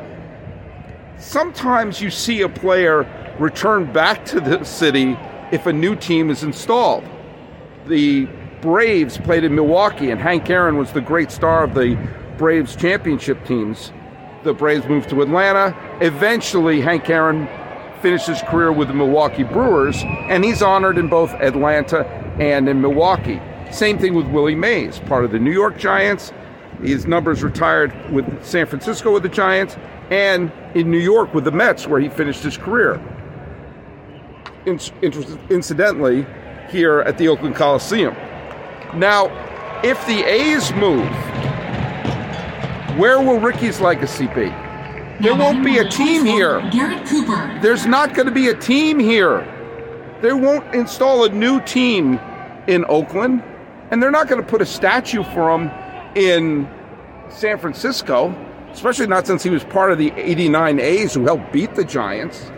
sometimes 1.19 2.01
you 2.01 2.11
see 2.11 2.43
a 2.43 2.49
player 2.49 3.05
return 3.43 3.93
back 3.93 4.25
to 4.27 4.41
the 4.41 4.65
city 4.65 5.19
if 5.51 5.67
a 5.67 5.73
new 5.73 5.97
team 5.97 6.31
is 6.31 6.43
installed. 6.45 7.05
The 7.87 8.27
Braves 8.61 9.19
played 9.19 9.43
in 9.43 9.55
Milwaukee, 9.55 10.11
and 10.11 10.21
Hank 10.21 10.49
Aaron 10.49 10.77
was 10.77 10.93
the 10.93 11.01
great 11.01 11.33
star 11.33 11.65
of 11.65 11.75
the 11.75 11.99
Braves 12.39 12.77
championship 12.77 13.45
teams. 13.45 13.93
The 14.45 14.55
Braves 14.55 14.87
moved 14.87 15.11
to 15.11 15.23
Atlanta. 15.23 15.77
Eventually, 16.01 16.81
Hank 16.81 17.11
Aaron 17.11 17.49
finished 18.01 18.29
his 18.29 18.41
career 18.43 18.73
with 18.73 18.89
the 18.89 18.95
Milwaukee 18.95 19.43
Brewers, 19.43 20.01
and 20.03 20.45
he's 20.45 20.63
honored 20.63 20.97
in 20.97 21.09
both 21.09 21.31
Atlanta 21.35 22.07
and 22.39 22.69
in 22.69 22.81
Milwaukee. 22.81 23.41
Same 23.73 23.99
thing 23.99 24.15
with 24.15 24.27
Willie 24.29 24.55
Mays, 24.55 25.01
part 25.01 25.25
of 25.25 25.33
the 25.33 25.39
New 25.39 25.53
York 25.53 25.77
Giants. 25.77 26.33
His 26.83 27.07
numbers 27.07 27.43
retired 27.43 27.93
with 28.13 28.45
San 28.45 28.67
Francisco 28.67 29.13
with 29.13 29.23
the 29.25 29.29
Giants, 29.29 29.77
and 30.11 30.53
in 30.75 30.91
New 30.91 30.99
York 30.99 31.35
with 31.35 31.45
the 31.45 31.53
Mets, 31.53 31.89
where 31.89 32.01
he 32.01 32.09
finished 32.09 32.43
his 32.43 32.57
career. 32.57 33.01
In- 34.67 34.81
incidentally, 35.51 36.27
here 36.71 37.01
at 37.01 37.19
the 37.19 37.29
Oakland 37.29 37.57
Coliseum. 37.57 38.15
Now, 38.95 39.27
if 39.83 40.05
the 40.07 40.23
A's 40.25 40.73
move, 40.75 41.09
where 42.99 43.21
will 43.21 43.41
Rickey's 43.41 43.81
legacy 43.81 44.27
be? 44.29 44.53
There 45.21 45.35
won't 45.35 45.65
be 45.65 45.79
a 45.79 45.89
team 45.89 46.25
here. 46.25 46.61
Garrett 46.71 47.07
Cooper. 47.07 47.59
There's 47.63 47.87
not 47.87 48.15
going 48.15 48.27
to 48.27 48.33
be 48.33 48.49
a 48.49 48.55
team 48.55 48.99
here. 48.99 49.47
They 50.21 50.33
won't 50.33 50.75
install 50.75 51.25
a 51.25 51.29
new 51.29 51.61
team 51.61 52.19
in 52.67 52.85
Oakland, 52.89 53.43
and 53.91 54.03
they're 54.03 54.11
not 54.11 54.29
going 54.29 54.41
to 54.41 54.47
put 54.47 54.63
a 54.63 54.67
statue 54.67 55.25
for 55.25 55.51
him 55.51 55.71
in 56.15 56.69
San 57.29 57.59
Francisco, 57.59 58.35
especially 58.73 59.07
not 59.07 59.27
since 59.27 59.43
he 59.43 59.51
was 59.51 59.65
part 59.65 59.91
of 59.91 59.99
the 59.99 60.13
89 60.17 60.79
A's 60.79 61.15
who 61.15 61.25
helped 61.25 61.53
beat 61.53 61.75
the 61.75 61.85
Giants. 61.85 62.51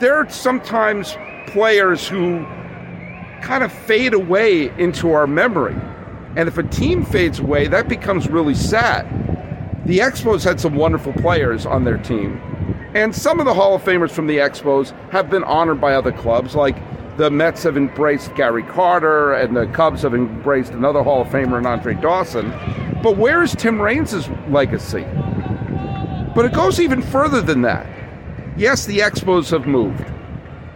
There 0.00 0.14
are 0.14 0.30
sometimes 0.30 1.16
players 1.48 2.06
who 2.06 2.44
kind 3.42 3.64
of 3.64 3.72
fade 3.72 4.14
away 4.14 4.70
into 4.78 5.10
our 5.10 5.26
memory. 5.26 5.76
And 6.36 6.48
if 6.48 6.56
a 6.56 6.62
team 6.62 7.04
fades 7.04 7.40
away, 7.40 7.66
that 7.66 7.88
becomes 7.88 8.28
really 8.28 8.54
sad. 8.54 9.06
The 9.86 9.98
Expos 9.98 10.44
had 10.44 10.60
some 10.60 10.76
wonderful 10.76 11.12
players 11.14 11.66
on 11.66 11.82
their 11.82 11.98
team. 11.98 12.40
And 12.94 13.12
some 13.14 13.40
of 13.40 13.46
the 13.46 13.54
Hall 13.54 13.74
of 13.74 13.82
Famers 13.82 14.12
from 14.12 14.28
the 14.28 14.36
Expos 14.36 14.92
have 15.10 15.30
been 15.30 15.42
honored 15.42 15.80
by 15.80 15.94
other 15.94 16.12
clubs, 16.12 16.54
like 16.54 16.76
the 17.16 17.28
Mets 17.28 17.64
have 17.64 17.76
embraced 17.76 18.32
Gary 18.36 18.62
Carter, 18.62 19.32
and 19.32 19.56
the 19.56 19.66
Cubs 19.66 20.02
have 20.02 20.14
embraced 20.14 20.72
another 20.72 21.02
Hall 21.02 21.22
of 21.22 21.28
Famer, 21.28 21.64
Andre 21.64 21.94
Dawson. 21.94 22.50
But 23.02 23.16
where 23.16 23.42
is 23.42 23.52
Tim 23.56 23.80
Raines' 23.80 24.28
legacy? 24.48 25.04
But 26.36 26.44
it 26.44 26.52
goes 26.52 26.78
even 26.78 27.02
further 27.02 27.40
than 27.40 27.62
that. 27.62 27.97
Yes, 28.58 28.86
the 28.86 28.98
Expos 28.98 29.50
have 29.50 29.68
moved 29.68 30.04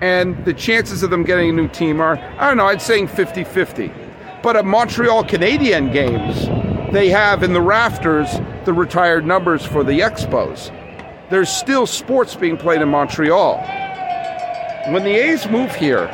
and 0.01 0.45
the 0.45 0.55
chances 0.55 1.03
of 1.03 1.11
them 1.11 1.25
getting 1.25 1.51
a 1.51 1.53
new 1.53 1.67
team 1.67 2.01
are, 2.01 2.17
I 2.39 2.47
don't 2.47 2.57
know, 2.57 2.67
I'd 2.67 2.81
say 2.81 3.07
50 3.07 3.43
50. 3.43 3.93
But 4.41 4.55
at 4.55 4.65
Montreal 4.65 5.25
Canadiens 5.25 5.93
games, 5.93 6.93
they 6.93 7.09
have 7.09 7.43
in 7.43 7.53
the 7.53 7.61
rafters 7.61 8.29
the 8.67 8.73
retired 8.73 9.27
numbers 9.27 9.67
for 9.67 9.83
the 9.83 9.99
Expos. 9.99 10.71
There's 11.29 11.49
still 11.49 11.87
sports 11.87 12.37
being 12.37 12.57
played 12.57 12.83
in 12.83 12.89
Montreal. 12.89 13.59
When 14.93 15.03
the 15.03 15.17
A's 15.17 15.49
move 15.49 15.75
here, 15.75 16.07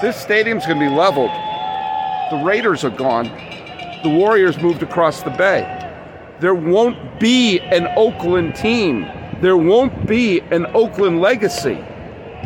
this 0.00 0.16
stadium's 0.16 0.64
going 0.64 0.80
to 0.80 0.88
be 0.88 0.94
leveled. 0.94 1.30
The 2.30 2.42
Raiders 2.42 2.84
are 2.84 2.96
gone. 2.96 3.26
The 4.02 4.08
Warriors 4.08 4.56
moved 4.62 4.82
across 4.82 5.22
the 5.22 5.30
bay. 5.30 5.76
There 6.40 6.54
won't 6.54 7.20
be 7.20 7.60
an 7.60 7.86
Oakland 7.96 8.54
team. 8.56 9.06
There 9.40 9.56
won't 9.56 10.06
be 10.06 10.40
an 10.40 10.66
Oakland 10.74 11.20
legacy. 11.20 11.82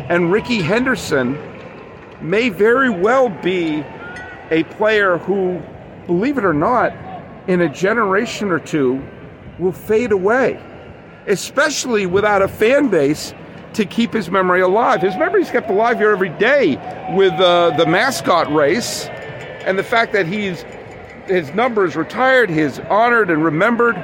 And 0.09 0.31
Rickey 0.31 0.61
Henderson 0.61 1.37
may 2.21 2.49
very 2.49 2.89
well 2.89 3.29
be 3.29 3.83
a 4.51 4.63
player 4.63 5.17
who, 5.17 5.61
believe 6.05 6.37
it 6.37 6.45
or 6.45 6.53
not, 6.53 6.93
in 7.47 7.61
a 7.61 7.69
generation 7.69 8.49
or 8.51 8.59
two 8.59 9.03
will 9.59 9.71
fade 9.71 10.11
away, 10.11 10.59
especially 11.27 12.05
without 12.05 12.41
a 12.41 12.47
fan 12.47 12.87
base 12.87 13.33
to 13.73 13.85
keep 13.85 14.13
his 14.13 14.31
memory 14.31 14.61
alive. 14.61 15.01
His 15.01 15.15
memory's 15.17 15.51
kept 15.51 15.69
alive 15.69 15.97
here 15.97 16.11
every 16.11 16.29
day 16.29 16.75
with 17.15 17.33
uh, 17.33 17.75
the 17.77 17.85
mascot 17.85 18.51
race 18.53 19.05
and 19.65 19.77
the 19.77 19.83
fact 19.83 20.13
that 20.13 20.25
he's 20.27 20.63
his 21.27 21.51
number 21.55 21.85
is 21.85 21.95
retired, 21.95 22.51
he's 22.51 22.79
honored 22.79 23.31
and 23.31 23.43
remembered. 23.43 23.95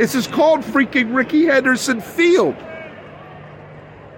This 0.00 0.14
is 0.14 0.26
called 0.26 0.62
freaking 0.62 1.14
Rickey 1.14 1.44
Henderson 1.44 2.00
Field. 2.00 2.56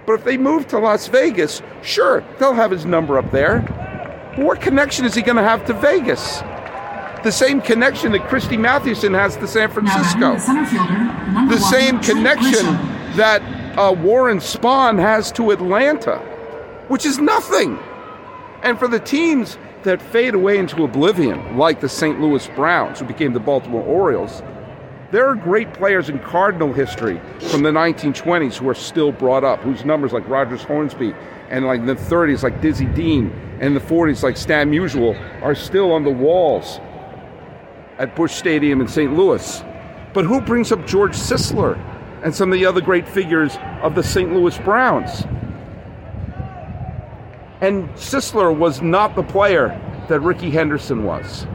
But 0.07 0.13
if 0.13 0.23
they 0.23 0.39
move 0.39 0.69
to 0.69 0.79
Las 0.79 1.09
Vegas, 1.09 1.61
sure, 1.83 2.23
they'll 2.39 2.55
have 2.55 2.71
his 2.71 2.87
number 2.87 3.19
up 3.19 3.33
there. 3.33 3.63
But 4.37 4.45
what 4.45 4.61
connection 4.61 5.05
is 5.05 5.13
he 5.13 5.23
going 5.23 5.39
to 5.39 5.43
have 5.43 5.65
to 5.65 5.73
Vegas? 5.73 6.39
The 7.25 7.33
same 7.33 7.61
connection 7.61 8.13
that 8.13 8.29
Christy 8.29 8.57
Mathewson 8.57 9.13
has 9.15 9.37
to 9.39 9.49
San 9.49 9.73
Francisco. 9.73 10.37
The, 10.37 11.57
the 11.57 11.59
same 11.59 11.99
connection 11.99 12.65
that 13.17 13.43
uh, 13.77 13.93
Warren 13.93 14.39
Spahn 14.39 15.01
has 15.01 15.33
to 15.33 15.51
Atlanta, 15.51 16.19
which 16.87 17.05
is 17.05 17.19
nothing. 17.19 17.77
And 18.63 18.79
for 18.79 18.87
the 18.87 19.01
teams 19.01 19.59
that 19.83 20.01
fade 20.01 20.35
away 20.35 20.59
into 20.59 20.85
oblivion, 20.85 21.59
like 21.59 21.81
the 21.81 21.89
St. 21.89 22.21
Louis 22.21 22.47
Browns, 22.55 23.01
who 23.01 23.05
became 23.05 23.33
the 23.33 23.41
Baltimore 23.41 23.83
Orioles, 23.83 24.45
there 25.13 25.29
are 25.29 25.35
great 25.35 25.75
players 25.75 26.09
in 26.09 26.19
Cardinal 26.21 26.73
history 26.73 27.21
from 27.51 27.63
the 27.63 27.71
1920s 27.71 28.57
who 28.57 28.67
are 28.67 28.75
still 28.75 29.13
brought 29.13 29.45
up, 29.45 29.61
whose 29.61 29.85
numbers 29.85 30.13
like 30.13 30.27
Rogers 30.27 30.63
Hornsby, 30.63 31.15
and 31.51 31.67
like 31.67 31.81
in 31.81 31.87
the 31.87 31.95
30s 31.95 32.43
like 32.43 32.63
Dizzy 32.63 32.87
Dean, 32.87 33.31
and 33.61 33.77
the 33.77 33.81
40s 33.81 34.23
like 34.23 34.39
Stan 34.39 34.73
Musial 34.73 35.15
are 35.43 35.55
still 35.55 35.93
on 35.93 36.03
the 36.03 36.11
walls 36.11 36.81
at 37.99 38.17
Busch 38.17 38.33
Stadium 38.33 38.81
in 38.81 38.89
St. 38.89 39.15
Louis. 39.15 39.63
But 40.15 40.25
who 40.25 40.41
brings 40.41 40.73
up 40.73 40.87
George 40.87 41.13
Sisler 41.13 41.79
and 42.25 42.35
some 42.35 42.51
of 42.51 42.59
the 42.59 42.65
other 42.65 42.81
great 42.81 43.07
figures 43.07 43.59
of 43.83 43.95
the 43.95 44.03
St. 44.03 44.33
Louis 44.33 44.57
Browns? 44.61 45.27
And 47.61 47.87
Sisler 47.91 48.57
was 48.57 48.81
not 48.81 49.15
the 49.15 49.23
player 49.23 49.79
that 50.09 50.21
Rickey 50.21 50.51
Henderson 50.51 51.05
was. 51.05 51.47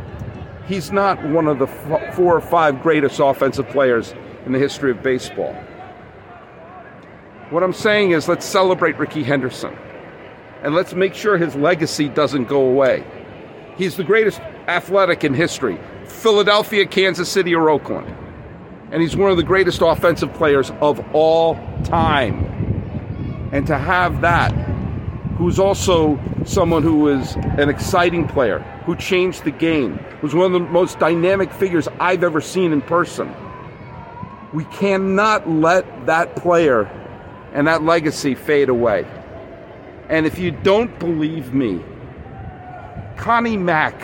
He's 0.68 0.92
not 0.92 1.24
one 1.24 1.48
of 1.48 1.60
the 1.60 1.68
f- 1.68 2.16
four 2.16 2.36
or 2.36 2.42
five 2.42 2.82
greatest 2.84 3.20
offensive 3.20 3.70
players 3.70 4.14
in 4.46 4.52
the 4.52 4.60
history 4.60 4.92
of 4.92 5.02
baseball. 5.02 5.54
What 7.50 7.64
I'm 7.64 7.74
saying 7.74 8.12
is 8.12 8.28
let's 8.28 8.46
celebrate 8.46 8.98
Rickey 8.98 9.24
Henderson 9.24 9.76
and 10.62 10.76
let's 10.76 10.94
make 10.94 11.14
sure 11.14 11.38
his 11.38 11.56
legacy 11.56 12.10
doesn't 12.10 12.46
go 12.46 12.62
away. 12.62 13.06
He's 13.78 13.96
the 13.96 14.04
greatest 14.04 14.42
athletic 14.68 15.24
in 15.24 15.34
history 15.34 15.80
Philadelphia, 16.06 16.86
Kansas 16.86 17.30
City, 17.30 17.54
or 17.54 17.70
Oakland. 17.70 18.14
And 18.92 19.02
he's 19.02 19.16
one 19.16 19.30
of 19.32 19.38
the 19.38 19.44
greatest 19.44 19.82
offensive 19.82 20.34
players 20.34 20.72
of 20.82 21.00
all 21.14 21.56
time. 21.84 23.50
And 23.52 23.68
to 23.68 23.78
have 23.78 24.22
that, 24.22 24.54
who's 25.38 25.60
also 25.60 26.20
someone 26.46 26.82
who 26.82 27.10
is 27.10 27.36
an 27.36 27.70
exciting 27.70 28.28
player, 28.28 28.60
who 28.86 28.96
changed 28.96 29.44
the 29.44 29.52
game, 29.52 29.98
who's 30.20 30.34
one 30.34 30.48
of 30.48 30.52
the 30.52 30.60
most 30.60 30.98
dynamic 30.98 31.52
figures 31.54 31.88
I've 32.00 32.24
ever 32.24 32.42
seen 32.42 32.74
in 32.74 32.82
person. 32.82 33.34
We 34.52 34.66
cannot 34.66 35.48
let 35.50 36.08
that 36.08 36.36
player 36.36 36.86
and 37.54 37.68
that 37.68 37.84
legacy 37.84 38.34
fade 38.34 38.70
away. 38.70 39.06
And 40.10 40.26
if 40.26 40.40
you 40.40 40.52
don't 40.52 40.98
believe 41.00 41.54
me, 41.54 41.82
Connie 43.18 43.58
Mack 43.58 44.02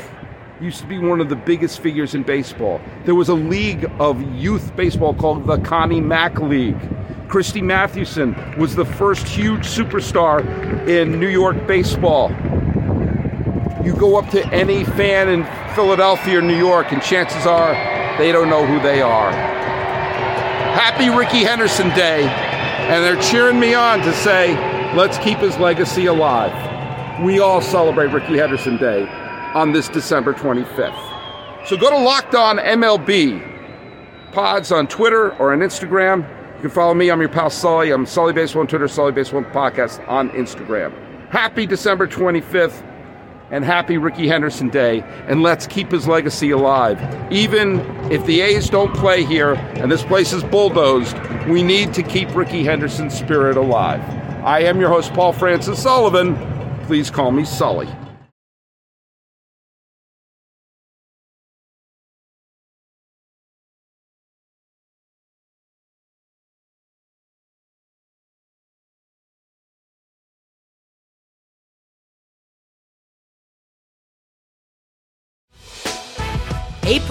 used 0.61 0.81
to 0.81 0.85
be 0.85 0.99
one 0.99 1.19
of 1.19 1.29
the 1.29 1.35
biggest 1.35 1.79
figures 1.81 2.13
in 2.13 2.23
baseball. 2.23 2.79
There 3.05 3.15
was 3.15 3.29
a 3.29 3.33
league 3.33 3.89
of 3.99 4.21
youth 4.35 4.75
baseball 4.75 5.13
called 5.13 5.47
the 5.47 5.57
Connie 5.57 6.01
Mack 6.01 6.39
League. 6.39 6.79
Christy 7.33 7.63
Mathewson 7.63 8.35
was 8.59 8.75
the 8.75 8.85
first 8.85 9.27
huge 9.27 9.61
superstar 9.61 10.45
in 10.87 11.19
New 11.19 11.29
York 11.29 11.65
baseball. 11.65 12.29
You 13.83 13.95
go 13.95 14.17
up 14.17 14.29
to 14.29 14.45
any 14.53 14.83
fan 14.83 15.29
in 15.29 15.43
Philadelphia 15.73 16.37
or 16.37 16.41
New 16.43 16.55
York, 16.55 16.91
and 16.91 17.01
chances 17.01 17.47
are 17.47 17.73
they 18.19 18.31
don't 18.31 18.51
know 18.51 18.67
who 18.67 18.79
they 18.81 19.01
are. 19.01 19.31
Happy 19.31 21.09
Rickey 21.09 21.43
Henderson 21.43 21.89
Day, 21.95 22.21
and 22.21 23.03
they're 23.03 23.19
cheering 23.19 23.59
me 23.59 23.73
on 23.73 24.01
to 24.01 24.13
say, 24.13 24.53
let's 24.95 25.17
keep 25.17 25.39
his 25.39 25.57
legacy 25.57 26.05
alive. 26.05 26.53
We 27.23 27.39
all 27.39 27.61
celebrate 27.61 28.13
Rickey 28.13 28.37
Henderson 28.37 28.77
Day 28.77 29.07
on 29.55 29.71
this 29.71 29.89
December 29.89 30.33
25th. 30.33 31.65
So 31.67 31.77
go 31.77 31.89
to 31.89 31.97
Locked 31.97 32.35
On 32.35 32.59
MLB 32.59 33.51
pods 34.33 34.71
on 34.71 34.85
Twitter 34.85 35.31
or 35.37 35.51
on 35.51 35.61
Instagram. 35.61 36.42
You 36.63 36.69
can 36.69 36.75
follow 36.75 36.93
me. 36.93 37.11
I'm 37.11 37.19
your 37.19 37.27
pal 37.27 37.49
Sully. 37.49 37.91
I'm 37.91 38.05
Sully 38.05 38.31
Baseball 38.31 38.61
on 38.61 38.67
Twitter, 38.67 38.87
Sully 38.87 39.11
Baseball 39.11 39.43
Podcast 39.43 40.07
on 40.07 40.29
Instagram. 40.29 40.93
Happy 41.27 41.65
December 41.65 42.07
25th 42.07 42.81
and 43.51 43.65
happy 43.65 43.97
Rickey 43.97 44.29
Henderson 44.29 44.69
Day. 44.69 45.01
And 45.27 45.43
let's 45.43 45.67
keep 45.67 45.91
his 45.91 46.07
legacy 46.07 46.51
alive. 46.51 47.01
Even 47.29 47.81
if 48.09 48.25
the 48.25 48.39
A's 48.39 48.69
don't 48.69 48.95
play 48.95 49.25
here 49.25 49.55
and 49.75 49.91
this 49.91 50.03
place 50.03 50.31
is 50.31 50.41
bulldozed, 50.41 51.17
we 51.49 51.63
need 51.63 51.93
to 51.95 52.01
keep 52.01 52.33
Rickey 52.33 52.63
Henderson's 52.63 53.13
spirit 53.13 53.57
alive. 53.57 53.99
I 54.45 54.61
am 54.61 54.79
your 54.79 54.87
host, 54.87 55.11
Paul 55.11 55.33
Francis 55.33 55.83
Sullivan. 55.83 56.37
Please 56.85 57.11
call 57.11 57.33
me 57.33 57.43
Sully. 57.43 57.89